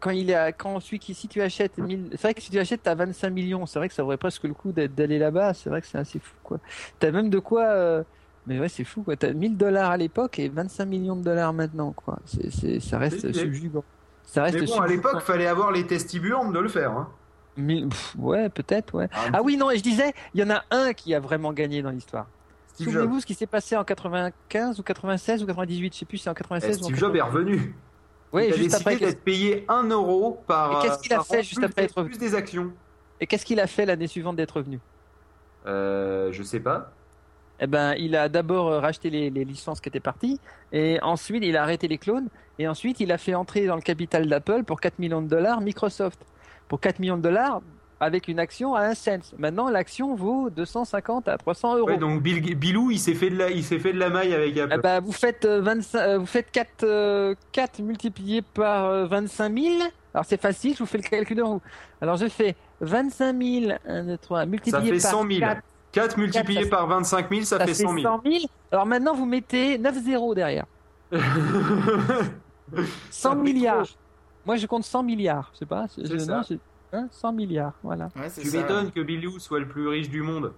quand 0.00 0.10
il 0.10 0.30
est 0.30 0.34
à, 0.34 0.52
quand 0.52 0.80
celui 0.80 0.98
qui, 0.98 1.14
si 1.14 1.28
tu 1.28 1.42
achètes 1.42 1.76
1000, 1.76 2.08
c'est 2.12 2.22
vrai 2.22 2.34
que 2.34 2.40
si 2.40 2.50
tu 2.50 2.58
achètes, 2.58 2.82
t'as 2.82 2.94
25 2.94 3.30
millions. 3.30 3.66
C'est 3.66 3.78
vrai 3.78 3.88
que 3.88 3.94
ça 3.94 4.02
vaudrait 4.02 4.16
presque 4.16 4.44
le 4.44 4.54
coup 4.54 4.72
d'aller 4.72 5.18
là-bas. 5.18 5.52
C'est 5.54 5.68
vrai 5.68 5.80
que 5.80 5.86
c'est 5.86 5.98
assez 5.98 6.18
fou, 6.18 6.34
quoi. 6.42 6.58
T'as 6.98 7.10
même 7.10 7.28
de 7.28 7.38
quoi, 7.38 8.04
mais 8.46 8.58
ouais, 8.58 8.68
c'est 8.68 8.84
fou, 8.84 9.02
quoi. 9.02 9.16
T'as 9.16 9.32
1000 9.32 9.56
dollars 9.56 9.90
à 9.90 9.96
l'époque 9.96 10.38
et 10.38 10.48
25 10.48 10.86
millions 10.86 11.16
de 11.16 11.22
dollars 11.22 11.52
maintenant, 11.52 11.92
quoi. 11.92 12.18
C'est, 12.24 12.80
ça 12.80 12.98
reste 12.98 13.32
subjugant. 13.32 13.84
Ça 14.24 14.44
reste 14.44 14.54
Mais 14.60 14.66
bon, 14.66 14.72
à 14.72 14.86
subjugant. 14.86 15.08
l'époque, 15.08 15.20
fallait 15.22 15.46
avoir 15.46 15.72
les 15.72 15.86
testibulantes 15.86 16.52
de 16.52 16.58
le 16.58 16.68
faire. 16.68 16.92
Hein. 16.92 17.08
Mille- 17.56 17.88
pff, 17.88 18.14
ouais, 18.18 18.48
peut-être, 18.48 18.94
ouais. 18.94 19.08
Ah, 19.12 19.26
Ah 19.34 19.42
oui, 19.42 19.56
non, 19.56 19.70
et 19.70 19.76
je 19.78 19.82
disais, 19.82 20.12
il 20.34 20.40
y 20.40 20.44
en 20.44 20.50
a 20.50 20.62
un 20.70 20.92
qui 20.92 21.14
a 21.14 21.20
vraiment 21.20 21.52
gagné 21.52 21.82
dans 21.82 21.90
l'histoire. 21.90 22.26
Souvenez-vous 22.74 23.20
ce 23.20 23.26
qui 23.26 23.34
s'est 23.34 23.46
passé 23.46 23.76
en 23.76 23.84
95 23.84 24.78
ou 24.80 24.82
96 24.82 25.42
ou 25.42 25.46
98, 25.46 25.92
je 25.94 25.98
sais 25.98 26.04
plus, 26.06 26.18
c'est 26.18 26.30
en 26.30 26.32
Eh, 26.32 26.36
96 26.36 26.78
ou 26.78 26.80
en 26.80 26.84
Steve 26.84 26.96
Jobs 26.96 27.14
est 27.14 27.18
98. 27.18 27.38
revenu. 27.52 27.74
Oui, 28.32 28.44
il 28.46 28.52
a 28.52 28.56
juste 28.56 28.70
décidé 28.70 28.90
après. 28.94 29.06
d'être 29.06 29.22
payé 29.24 29.64
1 29.68 29.82
euro 29.88 30.42
par. 30.46 30.78
Et 30.78 30.86
qu'est-ce 30.86 30.98
qu'il 31.02 31.12
a 31.12 31.22
fait 31.24 31.42
juste 31.42 31.62
après 31.62 31.82
être 31.84 31.96
revenu 31.96 32.10
Plus 32.12 32.18
des 32.20 32.34
actions. 32.34 32.72
Et 33.20 33.26
qu'est-ce 33.26 33.44
qu'il 33.44 33.60
a 33.60 33.66
fait 33.66 33.84
l'année 33.84 34.06
suivante 34.06 34.36
d'être 34.36 34.56
revenu? 34.56 34.78
Euh, 35.66 36.32
je 36.32 36.42
sais 36.42 36.60
pas. 36.60 36.92
Eh 37.62 37.66
ben, 37.66 37.94
il 37.98 38.16
a 38.16 38.30
d'abord 38.30 38.68
euh, 38.68 38.80
racheté 38.80 39.10
les, 39.10 39.28
les 39.28 39.44
licences 39.44 39.80
qui 39.82 39.90
étaient 39.90 40.00
parties, 40.00 40.40
et 40.72 40.98
ensuite 41.02 41.44
il 41.44 41.56
a 41.58 41.62
arrêté 41.62 41.88
les 41.88 41.98
clones, 41.98 42.28
et 42.58 42.66
ensuite 42.66 43.00
il 43.00 43.12
a 43.12 43.18
fait 43.18 43.34
entrer 43.34 43.66
dans 43.66 43.74
le 43.76 43.82
capital 43.82 44.26
d'Apple 44.26 44.62
pour 44.64 44.80
4 44.80 44.98
millions 44.98 45.20
de 45.20 45.28
dollars 45.28 45.60
Microsoft. 45.60 46.24
Pour 46.70 46.80
4 46.80 47.00
millions 47.00 47.16
de 47.16 47.22
dollars, 47.22 47.62
avec 47.98 48.28
une 48.28 48.38
action 48.38 48.76
à 48.76 48.82
un 48.82 48.94
cent. 48.94 49.34
Maintenant, 49.38 49.68
l'action 49.68 50.14
vaut 50.14 50.50
250 50.50 51.26
à 51.28 51.36
300 51.36 51.78
euros. 51.78 51.88
Ouais, 51.88 51.98
donc 51.98 52.22
Bill, 52.22 52.54
Bilou, 52.56 52.92
il 52.92 53.00
s'est 53.00 53.14
fait 53.14 53.28
de 53.28 53.36
la, 53.36 53.50
il 53.50 53.64
s'est 53.64 53.80
fait 53.80 53.92
de 53.92 53.98
la 53.98 54.08
maille 54.08 54.32
avec 54.32 54.56
Apple. 54.56 54.74
Eh 54.78 54.80
ben, 54.80 55.00
vous 55.00 55.10
faites, 55.10 55.44
euh, 55.44 55.60
25, 55.60 55.98
euh, 55.98 56.18
vous 56.18 56.26
faites 56.26 56.48
4, 56.52 56.84
euh, 56.84 57.34
4 57.50 57.80
multiplié 57.80 58.40
par 58.42 58.86
euh, 58.86 59.06
25 59.06 59.52
000. 59.58 59.74
Alors 60.14 60.24
c'est 60.24 60.40
facile, 60.40 60.74
je 60.74 60.78
vous 60.78 60.86
fais 60.86 60.98
le 60.98 61.02
calcul 61.02 61.42
en 61.42 61.54
vous. 61.54 61.62
Alors 62.00 62.16
je 62.16 62.28
fais 62.28 62.54
25 62.82 63.36
000, 63.42 63.72
1, 63.84 64.04
2, 64.04 64.16
3, 64.18 64.46
multiplié 64.46 64.92
fait 64.94 65.02
par 65.02 65.10
100 65.10 65.26
000. 65.28 65.40
4, 65.40 65.62
4 65.90 66.16
multiplié 66.18 66.62
ça- 66.62 66.70
par 66.70 66.86
25 66.86 67.30
000, 67.30 67.42
ça, 67.42 67.58
ça 67.58 67.66
fait 67.66 67.74
100 67.74 67.94
000. 67.94 68.02
100 68.02 68.20
000. 68.24 68.36
Alors 68.70 68.86
maintenant 68.86 69.14
vous 69.14 69.26
mettez 69.26 69.76
9 69.76 69.94
zéros 70.04 70.36
derrière. 70.36 70.66
100 73.10 73.30
fait 73.30 73.36
milliards. 73.36 73.86
Moi 74.46 74.56
je 74.56 74.66
compte 74.66 74.84
100 74.84 75.02
milliards, 75.02 75.50
je 75.54 75.58
sais 75.60 75.66
pas? 75.66 75.86
je- 75.96 76.06
C'est 76.06 76.18
ça. 76.20 76.36
non, 76.36 76.42
je- 76.48 76.54
hein, 76.96 77.08
100 77.10 77.32
milliards, 77.32 77.74
voilà. 77.82 78.08
Ouais, 78.16 78.28
c'est 78.28 78.40
Tu 78.42 78.48
ça. 78.48 78.58
m'étonnes 78.58 78.90
que 78.90 79.00
Bilou 79.00 79.38
soit 79.38 79.60
le 79.60 79.68
plus 79.68 79.86
riche 79.88 80.08
du 80.08 80.22
monde. 80.22 80.52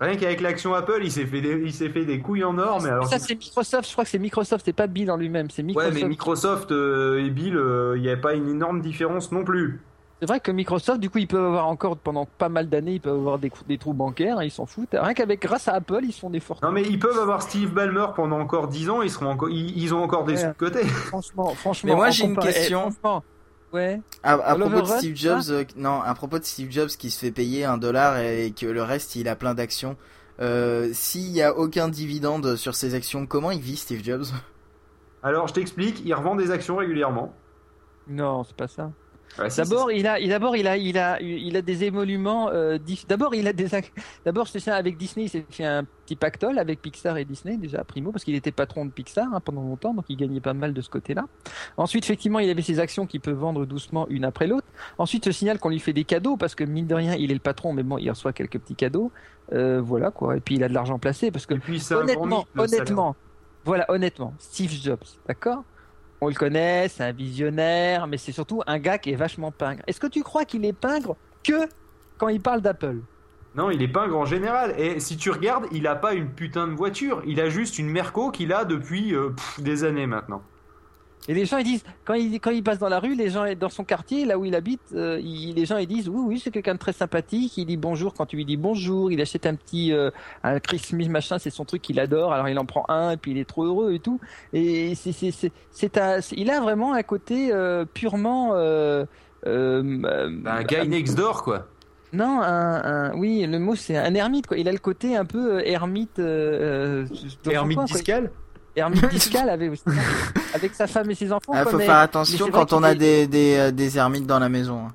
Rien 0.00 0.16
qu'avec 0.16 0.40
l'action 0.40 0.74
Apple, 0.74 1.00
il 1.04 1.12
s'est 1.12 1.26
fait 1.26 1.40
des, 1.40 1.60
il 1.62 1.72
s'est 1.72 1.90
fait 1.90 2.04
des 2.04 2.20
couilles 2.20 2.42
en 2.42 2.58
or, 2.58 2.80
mais 2.82 2.88
alors. 2.88 3.06
ça 3.06 3.18
c'est 3.20 3.36
Microsoft, 3.36 3.86
je 3.86 3.92
crois 3.92 4.02
que 4.04 4.10
c'est 4.10 4.18
Microsoft, 4.18 4.64
c'est 4.64 4.72
pas 4.72 4.88
Bill 4.88 5.10
en 5.12 5.16
lui-même, 5.16 5.48
c'est 5.50 5.62
ouais, 5.62 5.66
Microsoft. 5.66 5.94
mais 6.02 6.08
Microsoft 6.08 6.72
euh, 6.72 7.24
et 7.24 7.30
Bill, 7.30 7.56
euh, 7.56 7.94
il 7.96 8.02
n'y 8.02 8.08
a 8.10 8.16
pas 8.16 8.34
une 8.34 8.48
énorme 8.48 8.80
différence 8.80 9.30
non 9.30 9.44
plus. 9.44 9.80
C'est 10.22 10.26
vrai 10.28 10.38
que 10.38 10.52
Microsoft, 10.52 11.00
du 11.00 11.10
coup, 11.10 11.18
ils 11.18 11.26
peuvent 11.26 11.44
avoir 11.44 11.66
encore 11.66 11.96
pendant 11.96 12.26
pas 12.26 12.48
mal 12.48 12.68
d'années, 12.68 12.92
ils 12.92 13.00
peuvent 13.00 13.16
avoir 13.18 13.40
des, 13.40 13.50
des 13.66 13.76
trous 13.76 13.92
bancaires, 13.92 14.38
hein, 14.38 14.44
ils 14.44 14.52
s'en 14.52 14.66
foutent. 14.66 14.90
Rien 14.92 15.14
qu'avec 15.14 15.42
grâce 15.42 15.66
à 15.66 15.72
Apple, 15.72 15.98
ils 16.04 16.12
se 16.12 16.20
font 16.20 16.30
des 16.30 16.38
fortunes. 16.38 16.68
Non, 16.68 16.72
mais 16.72 16.82
ils 16.84 17.00
peuvent 17.00 17.18
avoir 17.18 17.42
Steve 17.42 17.72
Ballmer 17.72 18.06
pendant 18.14 18.38
encore 18.38 18.68
10 18.68 18.88
ans, 18.88 19.02
ils 19.02 19.10
seront 19.10 19.26
encore, 19.30 19.50
ils, 19.50 19.76
ils 19.76 19.92
ont 19.92 20.00
encore 20.00 20.22
des 20.22 20.34
Ouais. 20.34 20.38
sous 20.38 20.46
de 20.46 20.52
côté. 20.52 20.84
Franchement, 20.84 21.48
franchement. 21.56 21.90
Mais 21.90 21.96
moi, 21.96 22.10
j'ai 22.10 22.26
une 22.26 22.36
question. 22.36 22.92
franchement, 22.92 23.24
ouais. 23.72 24.00
À, 24.22 24.34
à 24.34 24.54
propos 24.54 24.82
de 24.82 24.86
Steve 24.86 25.16
Jobs, 25.16 25.42
euh, 25.50 25.64
non, 25.74 26.00
à 26.02 26.14
propos 26.14 26.38
de 26.38 26.44
Steve 26.44 26.70
Jobs 26.70 26.90
qui 26.90 27.10
se 27.10 27.18
fait 27.18 27.32
payer 27.32 27.64
un 27.64 27.76
dollar 27.76 28.18
et 28.18 28.52
que 28.52 28.66
le 28.66 28.84
reste 28.84 29.16
il 29.16 29.26
a 29.26 29.34
plein 29.34 29.54
d'actions. 29.54 29.96
Euh, 30.40 30.90
S'il 30.92 31.32
y 31.32 31.42
a 31.42 31.52
aucun 31.58 31.88
dividende 31.88 32.54
sur 32.54 32.76
ses 32.76 32.94
actions, 32.94 33.26
comment 33.26 33.50
il 33.50 33.60
vit 33.60 33.74
Steve 33.76 34.04
Jobs? 34.04 34.26
Alors, 35.24 35.48
je 35.48 35.54
t'explique, 35.54 36.00
il 36.04 36.14
revend 36.14 36.36
des 36.36 36.52
actions 36.52 36.76
régulièrement. 36.76 37.34
Non, 38.06 38.44
c'est 38.44 38.56
pas 38.56 38.68
ça. 38.68 38.92
Ouais, 39.38 39.48
D'abord, 39.56 39.90
il 39.90 40.06
a, 40.06 40.20
d'abord, 40.26 40.56
il 40.56 40.66
a, 40.66 40.76
il 40.76 40.98
a, 40.98 41.20
il 41.20 41.56
a 41.56 41.62
des 41.62 41.84
émolutions. 41.84 42.48
euh, 42.50 42.78
d'abord, 43.08 43.34
il 43.34 43.46
a 43.48 43.52
des, 43.52 43.66
d'abord, 44.24 44.46
je 44.46 44.58
sais 44.58 44.70
avec 44.70 44.96
Disney, 44.98 45.26
il 45.26 45.28
s'est 45.30 45.46
fait 45.48 45.64
un 45.64 45.84
petit 45.84 46.16
pactole 46.16 46.58
avec 46.58 46.82
Pixar 46.82 47.16
et 47.16 47.24
Disney 47.24 47.56
déjà 47.56 47.82
primo 47.84 48.12
parce 48.12 48.24
qu'il 48.24 48.34
était 48.34 48.52
patron 48.52 48.84
de 48.84 48.90
Pixar 48.90 49.26
hein, 49.32 49.40
pendant 49.40 49.62
longtemps, 49.62 49.94
donc 49.94 50.04
il 50.08 50.16
gagnait 50.16 50.40
pas 50.40 50.52
mal 50.52 50.74
de 50.74 50.80
ce 50.82 50.90
côté-là. 50.90 51.24
Ensuite, 51.76 52.04
effectivement, 52.04 52.40
il 52.40 52.50
avait 52.50 52.62
ses 52.62 52.78
actions 52.78 53.06
qu'il 53.06 53.20
peut 53.20 53.32
vendre 53.32 53.64
doucement 53.64 54.06
une 54.08 54.24
après 54.24 54.46
l'autre. 54.46 54.66
Ensuite, 54.98 55.24
je 55.24 55.30
signale 55.30 55.58
qu'on 55.58 55.70
lui 55.70 55.80
fait 55.80 55.94
des 55.94 56.04
cadeaux 56.04 56.36
parce 56.36 56.54
que 56.54 56.64
mine 56.64 56.86
de 56.86 56.94
rien, 56.94 57.14
il 57.14 57.30
est 57.30 57.34
le 57.34 57.40
patron, 57.40 57.72
mais 57.72 57.82
bon, 57.82 57.98
il 57.98 58.10
reçoit 58.10 58.32
quelques 58.34 58.58
petits 58.58 58.76
cadeaux. 58.76 59.12
Euh, 59.52 59.80
voilà 59.80 60.10
quoi. 60.10 60.36
Et 60.36 60.40
puis 60.40 60.56
il 60.56 60.64
a 60.64 60.68
de 60.68 60.74
l'argent 60.74 60.98
placé 60.98 61.30
parce 61.30 61.46
que 61.46 61.54
Et 61.54 61.58
puis, 61.58 61.80
c'est 61.80 61.94
honnêtement, 61.94 62.46
salaire. 62.54 62.80
honnêtement, 62.80 63.16
voilà, 63.64 63.86
honnêtement, 63.90 64.34
Steve 64.38 64.70
Jobs, 64.72 65.04
d'accord? 65.26 65.64
On 66.24 66.28
le 66.28 66.34
connaît, 66.34 66.86
c'est 66.86 67.02
un 67.02 67.10
visionnaire, 67.10 68.06
mais 68.06 68.16
c'est 68.16 68.30
surtout 68.30 68.62
un 68.68 68.78
gars 68.78 68.96
qui 68.96 69.10
est 69.10 69.16
vachement 69.16 69.50
pingre. 69.50 69.82
Est-ce 69.88 69.98
que 69.98 70.06
tu 70.06 70.22
crois 70.22 70.44
qu'il 70.44 70.64
est 70.64 70.72
pingre 70.72 71.16
que 71.42 71.68
quand 72.16 72.28
il 72.28 72.40
parle 72.40 72.60
d'Apple? 72.60 72.98
Non, 73.56 73.72
il 73.72 73.82
est 73.82 73.96
un 73.96 74.06
grand 74.06 74.24
général. 74.24 74.72
Et 74.78 75.00
si 75.00 75.16
tu 75.16 75.32
regardes, 75.32 75.66
il 75.72 75.84
a 75.88 75.96
pas 75.96 76.14
une 76.14 76.30
putain 76.30 76.68
de 76.68 76.74
voiture. 76.74 77.24
Il 77.26 77.40
a 77.40 77.48
juste 77.48 77.76
une 77.76 77.88
Merco 77.88 78.30
qu'il 78.30 78.52
a 78.52 78.64
depuis 78.64 79.16
euh, 79.16 79.30
des 79.58 79.82
années 79.82 80.06
maintenant. 80.06 80.44
Et 81.28 81.34
les 81.34 81.44
gens 81.46 81.58
ils 81.58 81.64
disent 81.64 81.84
quand 82.04 82.14
il 82.14 82.40
quand 82.40 82.50
il 82.50 82.64
passe 82.64 82.78
dans 82.80 82.88
la 82.88 82.98
rue, 82.98 83.14
les 83.14 83.30
gens 83.30 83.44
dans 83.54 83.68
son 83.68 83.84
quartier 83.84 84.24
là 84.24 84.36
où 84.38 84.44
il 84.44 84.54
habite, 84.56 84.80
euh, 84.94 85.20
il- 85.22 85.54
les 85.54 85.64
gens 85.66 85.76
ils 85.76 85.86
disent 85.86 86.08
oui 86.08 86.20
oui 86.26 86.40
c'est 86.42 86.50
quelqu'un 86.50 86.74
de 86.74 86.78
très 86.80 86.92
sympathique. 86.92 87.56
Il 87.58 87.66
dit 87.66 87.76
bonjour 87.76 88.12
quand 88.12 88.26
tu 88.26 88.34
lui 88.36 88.44
dis 88.44 88.56
bonjour. 88.56 89.12
Il 89.12 89.20
achète 89.20 89.46
un 89.46 89.54
petit 89.54 89.92
euh, 89.92 90.10
un 90.42 90.58
Christmas 90.58 91.06
machin, 91.08 91.38
c'est 91.38 91.50
son 91.50 91.64
truc 91.64 91.80
qu'il 91.82 92.00
adore. 92.00 92.32
Alors 92.32 92.48
il 92.48 92.58
en 92.58 92.64
prend 92.64 92.84
un 92.88 93.12
et 93.12 93.16
puis 93.16 93.30
il 93.30 93.38
est 93.38 93.44
trop 93.48 93.64
heureux 93.64 93.92
et 93.92 94.00
tout. 94.00 94.18
Et 94.52 94.96
c'est 94.96 95.12
c'est 95.12 95.30
c'est 95.30 95.52
c'est 95.70 95.96
un- 95.98 96.20
c'est- 96.20 96.34
il 96.36 96.50
a 96.50 96.60
vraiment 96.60 96.92
un 96.92 97.02
côté 97.04 97.50
euh, 97.52 97.84
purement 97.84 98.54
euh, 98.54 99.04
euh, 99.46 100.00
euh, 100.04 100.30
Un 100.44 100.62
guy 100.64 100.88
next 100.88 101.16
door, 101.16 101.44
quoi. 101.44 101.68
non, 102.12 102.40
un, 102.42 102.82
un- 102.84 103.14
oui, 103.16 103.46
le 103.46 103.58
mot 103.60 103.76
c'est 103.76 103.96
un 103.96 104.14
ermite 104.16 104.48
quoi. 104.48 104.56
Il 104.58 104.68
a 104.68 104.72
le 104.72 104.78
côté 104.78 105.16
un 105.16 105.24
peu 105.24 105.58
euh, 105.58 105.62
ermite. 105.64 106.18
Euh, 106.18 107.06
euh, 107.46 107.50
Ermite 107.50 107.78
discal? 107.84 108.30
Ermite 108.74 109.08
discal 109.10 109.48
avec, 109.50 109.70
avec 110.54 110.74
sa 110.74 110.86
femme 110.86 111.10
et 111.10 111.14
ses 111.14 111.32
enfants. 111.32 111.52
Ah, 111.54 111.62
quoi, 111.62 111.72
faut 111.72 111.78
mais- 111.78 111.86
faire 111.86 111.96
attention 111.96 112.46
c'est 112.46 112.50
quand 112.52 112.72
on 112.72 112.82
a 112.82 112.94
des, 112.94 113.26
des, 113.26 113.56
euh, 113.58 113.70
des 113.70 113.98
ermites 113.98 114.26
dans 114.26 114.38
la 114.38 114.48
maison. 114.48 114.86
hein. 114.86 114.92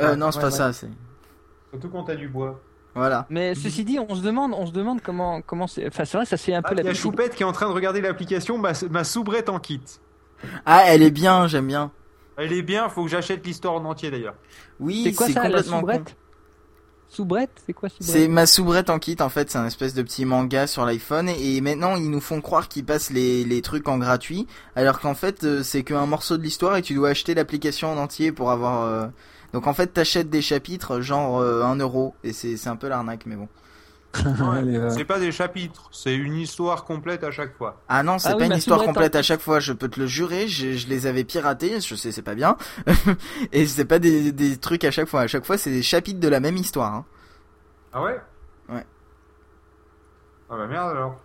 Euh, 0.00 0.10
Ouais, 0.10 0.16
non, 0.16 0.30
c'est 0.30 0.38
ouais, 0.38 0.42
pas 0.44 0.50
ouais. 0.50 0.56
ça, 0.56 0.72
c'est. 0.72 0.88
Surtout 1.70 1.88
quand 1.88 2.04
t'as 2.04 2.14
du 2.16 2.28
bois. 2.28 2.60
Voilà. 2.94 3.26
Mais 3.30 3.54
ceci 3.54 3.84
dit, 3.84 3.98
on 3.98 4.14
se 4.14 4.22
demande, 4.22 4.52
on 4.56 4.66
se 4.66 4.72
demande 4.72 5.00
comment, 5.02 5.40
comment 5.42 5.66
c'est. 5.66 5.86
Enfin, 5.86 6.04
c'est 6.04 6.16
vrai, 6.16 6.26
ça 6.26 6.36
se 6.36 6.44
fait 6.44 6.54
un 6.54 6.62
Ah, 6.64 6.68
peu 6.68 6.74
il 6.76 6.80
y 6.80 6.82
la 6.84 6.90
a 6.90 6.94
Choupette 6.94 7.34
qui 7.34 7.42
est 7.42 7.46
en 7.46 7.52
train 7.52 7.68
de 7.68 7.72
regarder 7.74 8.00
l'application, 8.00 8.58
ma, 8.58 8.72
ma 8.90 9.04
soubrette 9.04 9.48
en 9.48 9.58
kit. 9.58 9.80
Ah, 10.66 10.82
elle 10.86 11.02
est 11.02 11.10
bien, 11.10 11.46
j'aime 11.46 11.66
bien. 11.66 11.90
Elle 12.36 12.52
est 12.52 12.62
bien, 12.62 12.88
faut 12.88 13.02
que 13.04 13.10
j'achète 13.10 13.44
l'histoire 13.44 13.74
en 13.74 13.84
entier 13.84 14.10
d'ailleurs. 14.10 14.34
Oui, 14.80 15.02
C'est 15.04 15.12
quoi 15.14 15.26
c'est 15.26 15.32
ça, 15.32 15.42
la 15.48 15.48
complètement 15.62 15.80
con. 15.82 16.04
Soubrette 17.08 17.50
C'est 17.66 17.72
quoi 17.72 17.88
soubrette 17.88 18.08
C'est 18.08 18.28
ma 18.28 18.46
soubrette 18.46 18.90
en 18.90 18.98
kit 18.98 19.16
en 19.20 19.28
fait, 19.28 19.50
c'est 19.50 19.58
un 19.58 19.66
espèce 19.66 19.94
de 19.94 20.02
petit 20.02 20.24
manga 20.24 20.66
sur 20.66 20.84
l'iPhone 20.84 21.28
et 21.28 21.60
maintenant 21.60 21.96
ils 21.96 22.10
nous 22.10 22.20
font 22.20 22.40
croire 22.40 22.68
qu'ils 22.68 22.84
passent 22.84 23.10
les, 23.10 23.62
trucs 23.62 23.88
en 23.88 23.98
gratuit 23.98 24.46
alors 24.76 25.00
qu'en 25.00 25.14
fait 25.14 25.44
euh, 25.44 25.62
c'est 25.62 25.82
qu'un 25.82 26.06
morceau 26.06 26.36
de 26.36 26.42
l'histoire 26.42 26.76
et 26.76 26.82
tu 26.82 26.94
dois 26.94 27.10
acheter 27.10 27.34
l'application 27.34 27.92
en 27.92 27.96
entier 27.96 28.30
pour 28.32 28.50
avoir... 28.50 28.82
euh, 28.84 29.06
Donc 29.52 29.66
en 29.66 29.74
fait 29.74 29.88
t'achètes 29.88 30.30
des 30.30 30.42
chapitres 30.42 31.00
genre 31.00 31.40
euh, 31.40 31.62
1 31.64 31.76
euro 31.76 32.14
et 32.24 32.32
c'est 32.32 32.66
un 32.68 32.76
peu 32.76 32.88
l'arnaque 32.88 33.26
mais 33.26 33.36
bon. 33.36 33.48
C'est 34.90 35.04
pas 35.04 35.18
des 35.18 35.32
chapitres, 35.32 35.88
c'est 35.92 36.14
une 36.14 36.34
histoire 36.34 36.84
complète 36.84 37.24
à 37.24 37.30
chaque 37.30 37.54
fois. 37.56 37.80
Ah 37.88 38.02
non 38.02 38.18
c'est 38.18 38.28
Ah 38.28 38.32
pas 38.32 38.38
oui, 38.38 38.44
une 38.46 38.50
ma 38.50 38.56
histoire 38.56 38.80
complète 38.82 39.14
à 39.16 39.22
chaque 39.22 39.40
fois, 39.40 39.60
je 39.60 39.72
peux 39.72 39.88
te 39.88 40.00
le 40.00 40.06
jurer, 40.06 40.48
je, 40.48 40.72
je 40.76 40.86
les 40.88 41.06
avais 41.06 41.24
piratés, 41.24 41.80
je 41.80 41.94
sais 41.94 42.10
c'est 42.10 42.22
pas 42.22 42.34
bien 42.34 42.56
et 43.52 43.66
c'est 43.66 43.84
pas 43.84 43.98
des, 43.98 44.32
des 44.32 44.56
trucs 44.56 44.84
à 44.84 44.90
chaque 44.90 45.08
fois, 45.08 45.20
à 45.22 45.26
chaque 45.26 45.44
fois 45.44 45.58
c'est 45.58 45.70
des 45.70 45.82
chapitres 45.82 46.20
de 46.20 46.28
la 46.28 46.40
même 46.40 46.56
histoire. 46.56 46.94
hein. 46.94 47.04
Ah 47.92 48.02
ouais? 48.02 48.20
Ouais. 48.68 48.84
Ah 50.50 50.56
bah 50.56 50.66
merde 50.66 50.90
alors. 50.90 51.20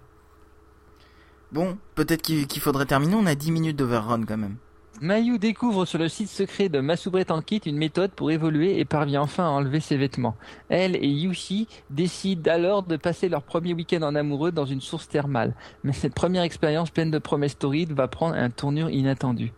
Bon, 1.54 1.78
peut-être 1.96 2.22
qu'il 2.22 2.48
qu'il 2.48 2.62
faudrait 2.62 2.86
terminer, 2.86 3.16
on 3.16 3.25
a 3.25 3.36
10 3.36 3.52
minutes 3.52 3.78
d'overrun 3.78 4.24
quand 4.25 4.38
même. 4.38 4.58
Mayu 5.03 5.38
découvre 5.38 5.83
sur 5.83 6.00
le 6.00 6.07
site 6.07 6.29
secret 6.29 6.69
de 6.69 6.79
Ma 6.79 6.95
soubrette 6.95 7.29
en 7.29 7.41
kit 7.41 7.57
une 7.57 7.75
méthode 7.75 8.12
pour 8.12 8.31
évoluer 8.31 8.79
et 8.79 8.86
parvient 8.86 9.22
enfin 9.22 9.43
à 9.43 9.50
enlever 9.50 9.81
ses 9.81 9.98
vêtements. 9.98 10.38
Elle 10.69 10.95
et 10.95 11.10
Yushi 11.10 11.67
décident 11.89 12.50
alors 12.50 12.83
de 12.83 12.95
passer 12.95 13.27
leur 13.27 13.43
premier 13.43 13.74
week-end 13.74 14.01
en 14.01 14.15
amoureux 14.15 14.53
dans 14.53 14.63
une 14.63 14.79
source 14.79 15.10
thermale. 15.10 15.55
Mais 15.83 15.91
cette 15.91 16.13
première 16.13 16.43
expérience 16.43 16.89
pleine 16.89 17.12
de 17.12 17.17
promesses 17.17 17.57
torrides 17.57 17.91
va 17.91 18.07
prendre 18.07 18.36
un 18.36 18.50
tournure 18.50 18.89
inattendue. 18.89 19.51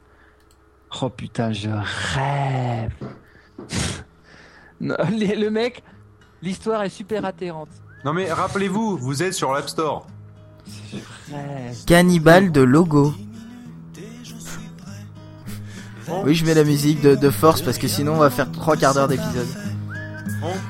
Oh 1.00 1.10
putain, 1.10 1.54
je 1.54 1.70
rêve. 1.70 2.96
Le 4.82 5.50
mec, 5.50 5.84
l'histoire 6.42 6.82
est 6.82 6.90
super 6.90 7.24
atterrante. 7.24 7.70
Non 8.04 8.14
mais 8.14 8.34
rappelez-vous, 8.34 8.98
vous 8.98 9.22
êtes 9.22 9.36
sur 9.36 9.54
l'App 9.54 9.70
Store. 9.70 10.08
Rêve. 11.32 11.86
Cannibale 11.86 12.52
de 12.52 12.62
logo. 12.62 13.14
Oui, 16.24 16.36
je 16.36 16.46
mets 16.46 16.54
la 16.54 16.64
musique 16.64 17.02
de, 17.02 17.16
de 17.16 17.30
force 17.30 17.62
parce 17.62 17.78
que 17.78 17.88
sinon 17.88 18.14
on 18.14 18.20
va 18.20 18.30
faire 18.30 18.52
trois 18.52 18.78
quarts 18.78 18.94
d'heure 18.94 19.08
d'épisode. 19.08 19.48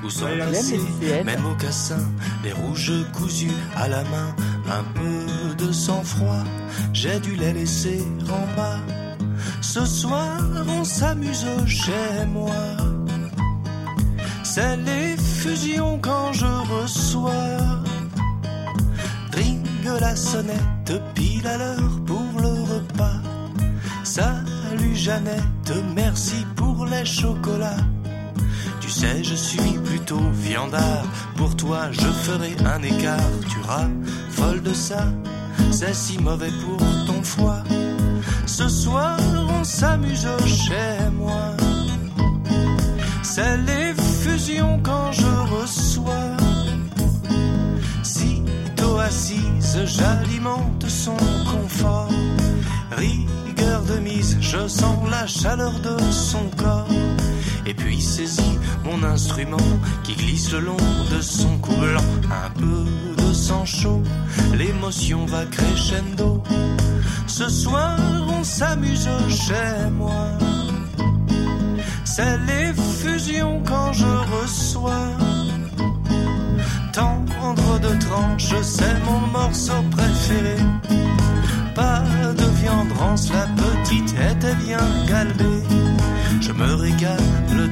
Où 0.03 0.09
sont 0.09 0.27
les 0.27 0.45
lycéennes. 0.45 1.25
mes 1.25 1.37
mocassins, 1.37 2.11
les 2.43 2.53
rouges 2.53 2.93
cousus 3.13 3.51
à 3.75 3.87
la 3.87 4.03
main, 4.03 4.35
un 4.69 4.83
peu 4.93 5.65
de 5.65 5.71
sang-froid, 5.71 6.43
j'ai 6.93 7.19
dû 7.19 7.35
les 7.35 7.51
laisser 7.51 8.01
en 8.29 8.55
bas. 8.55 8.79
Ce 9.61 9.85
soir, 9.85 10.39
on 10.67 10.83
s'amuse 10.83 11.45
chez 11.65 12.25
moi. 12.31 12.55
C'est 14.43 14.77
les 14.77 15.17
fusions 15.17 15.99
quand 16.01 16.31
je 16.31 16.45
reçois. 16.45 17.81
Ringue 19.33 19.99
la 19.99 20.15
sonnette 20.15 21.01
pile 21.13 21.45
à 21.47 21.57
l'heure 21.57 21.99
pour 22.05 22.41
le 22.41 22.47
repas. 22.47 23.21
Salut 24.95 25.03
Jeannette, 25.03 25.73
merci 25.93 26.45
pour 26.55 26.85
les 26.85 27.03
chocolats. 27.03 27.83
Tu 28.79 28.89
sais, 28.89 29.23
je 29.23 29.35
suis 29.35 29.77
plutôt 29.83 30.21
viandard. 30.31 31.05
Pour 31.35 31.53
toi, 31.57 31.91
je 31.91 31.99
ferai 31.99 32.55
un 32.65 32.81
écart. 32.81 33.19
Tu 33.49 33.57
folle 34.29 34.61
de 34.61 34.73
ça, 34.73 35.07
c'est 35.71 35.93
si 35.93 36.17
mauvais 36.17 36.51
pour 36.63 36.79
ton 37.05 37.21
foie. 37.23 37.61
Ce 38.45 38.69
soir, 38.69 39.17
on 39.49 39.65
s'amuse 39.65 40.27
chez 40.45 41.09
moi. 41.11 41.51
C'est 43.21 43.57
les 43.57 43.93
fusions 44.23 44.79
quand 44.81 45.11
je 45.11 45.27
reçois. 45.59 46.37
Sitôt 48.01 48.97
assise, 48.99 49.77
j'alimente 49.85 50.87
son 50.87 51.17
confort. 51.51 52.09
De 53.55 53.99
mise, 53.99 54.37
je 54.41 54.67
sens 54.67 54.97
la 55.09 55.27
chaleur 55.27 55.73
de 55.79 55.95
son 56.11 56.49
corps. 56.57 56.87
Et 57.67 57.73
puis 57.73 58.01
saisis 58.01 58.57
mon 58.83 59.03
instrument 59.03 59.57
qui 60.03 60.15
glisse 60.15 60.51
le 60.51 60.59
long 60.59 60.77
de 61.11 61.21
son 61.21 61.57
cou 61.59 61.75
blanc. 61.75 62.01
Un 62.31 62.49
peu 62.59 63.23
de 63.23 63.33
sang 63.33 63.63
chaud, 63.65 64.01
l'émotion 64.53 65.25
va 65.25 65.45
crescendo. 65.45 66.41
Ce 67.27 67.47
soir, 67.47 67.97
on 68.27 68.43
s'amuse 68.43 69.07
chez 69.29 69.89
moi. 69.91 70.29
C'est 72.03 72.37
les 72.47 72.73
fusions 72.73 73.61
quand 73.67 73.93
je 73.93 74.41
reçois. 74.41 75.09
Tendre 76.91 77.79
de 77.79 77.99
tranche, 77.99 78.53
c'est 78.63 78.99
mon 79.05 79.19
morceau 79.27 79.83
préféré. 79.91 80.57
Pas 81.75 82.03
de 82.37 82.45
viande 82.61 82.91
rance, 82.97 83.29
la 83.33 83.47
petite 83.61 84.13
était 84.13 84.55
bien 84.55 84.79
galbée. 85.07 85.61
Je 86.39 86.53
me 86.53 86.73
régale 86.73 87.17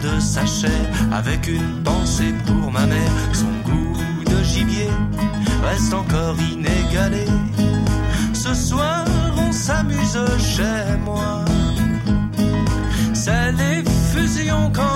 de 0.02 0.20
sa 0.20 0.46
chair 0.46 0.86
avec 1.12 1.48
une 1.48 1.82
pensée 1.84 2.34
pour 2.46 2.70
ma 2.72 2.86
mère. 2.86 3.12
Son 3.32 3.54
goût 3.64 3.98
de 4.26 4.44
gibier 4.44 4.90
reste 5.64 5.94
encore 5.94 6.36
inégalé. 6.52 7.26
Ce 8.34 8.54
soir, 8.54 9.06
on 9.38 9.52
s'amuse 9.52 10.20
chez 10.38 10.98
moi. 11.06 11.46
C'est 13.14 13.52
les 13.54 13.84
fusions 14.12 14.70
quand 14.74 14.93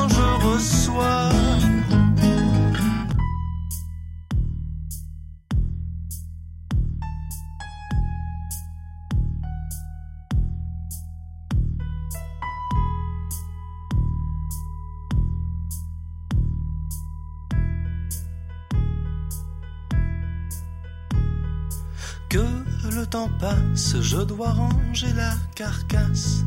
je 23.95 24.17
dois 24.17 24.51
ranger 24.51 25.13
la 25.15 25.33
carcasse, 25.55 26.43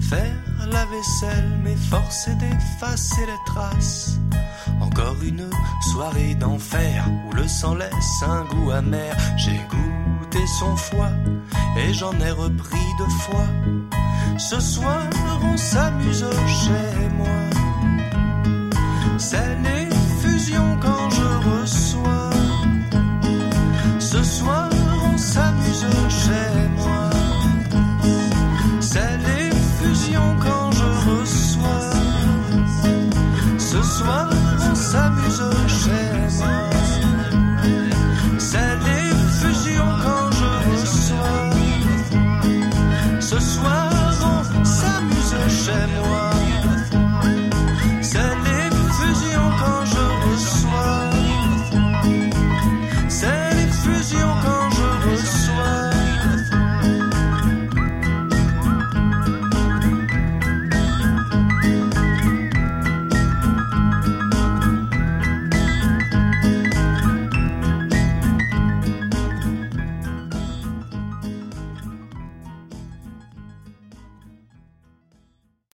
faire 0.00 0.36
la 0.70 0.84
vaisselle, 0.86 1.60
m'efforcer 1.62 2.34
d'effacer 2.36 3.26
les 3.26 3.52
traces. 3.52 4.18
Encore 4.80 5.16
une 5.22 5.50
soirée 5.92 6.34
d'enfer 6.34 7.04
où 7.26 7.34
le 7.34 7.46
sang 7.46 7.74
laisse 7.74 8.22
un 8.22 8.44
goût 8.44 8.70
amer. 8.70 9.14
J'ai 9.36 9.60
goûté 9.68 10.46
son 10.58 10.76
foie 10.76 11.12
et 11.76 11.92
j'en 11.92 12.18
ai 12.20 12.30
repris 12.30 12.86
deux 12.98 13.14
fois. 13.20 13.48
Ce 14.38 14.60
soir, 14.60 15.04
on 15.42 15.56
s'amuse 15.56 16.24
chez 16.46 17.08
moi. 17.16 17.38
C'est 19.18 19.56
les 19.62 19.88
fusions 20.22 20.78
quand 20.80 20.97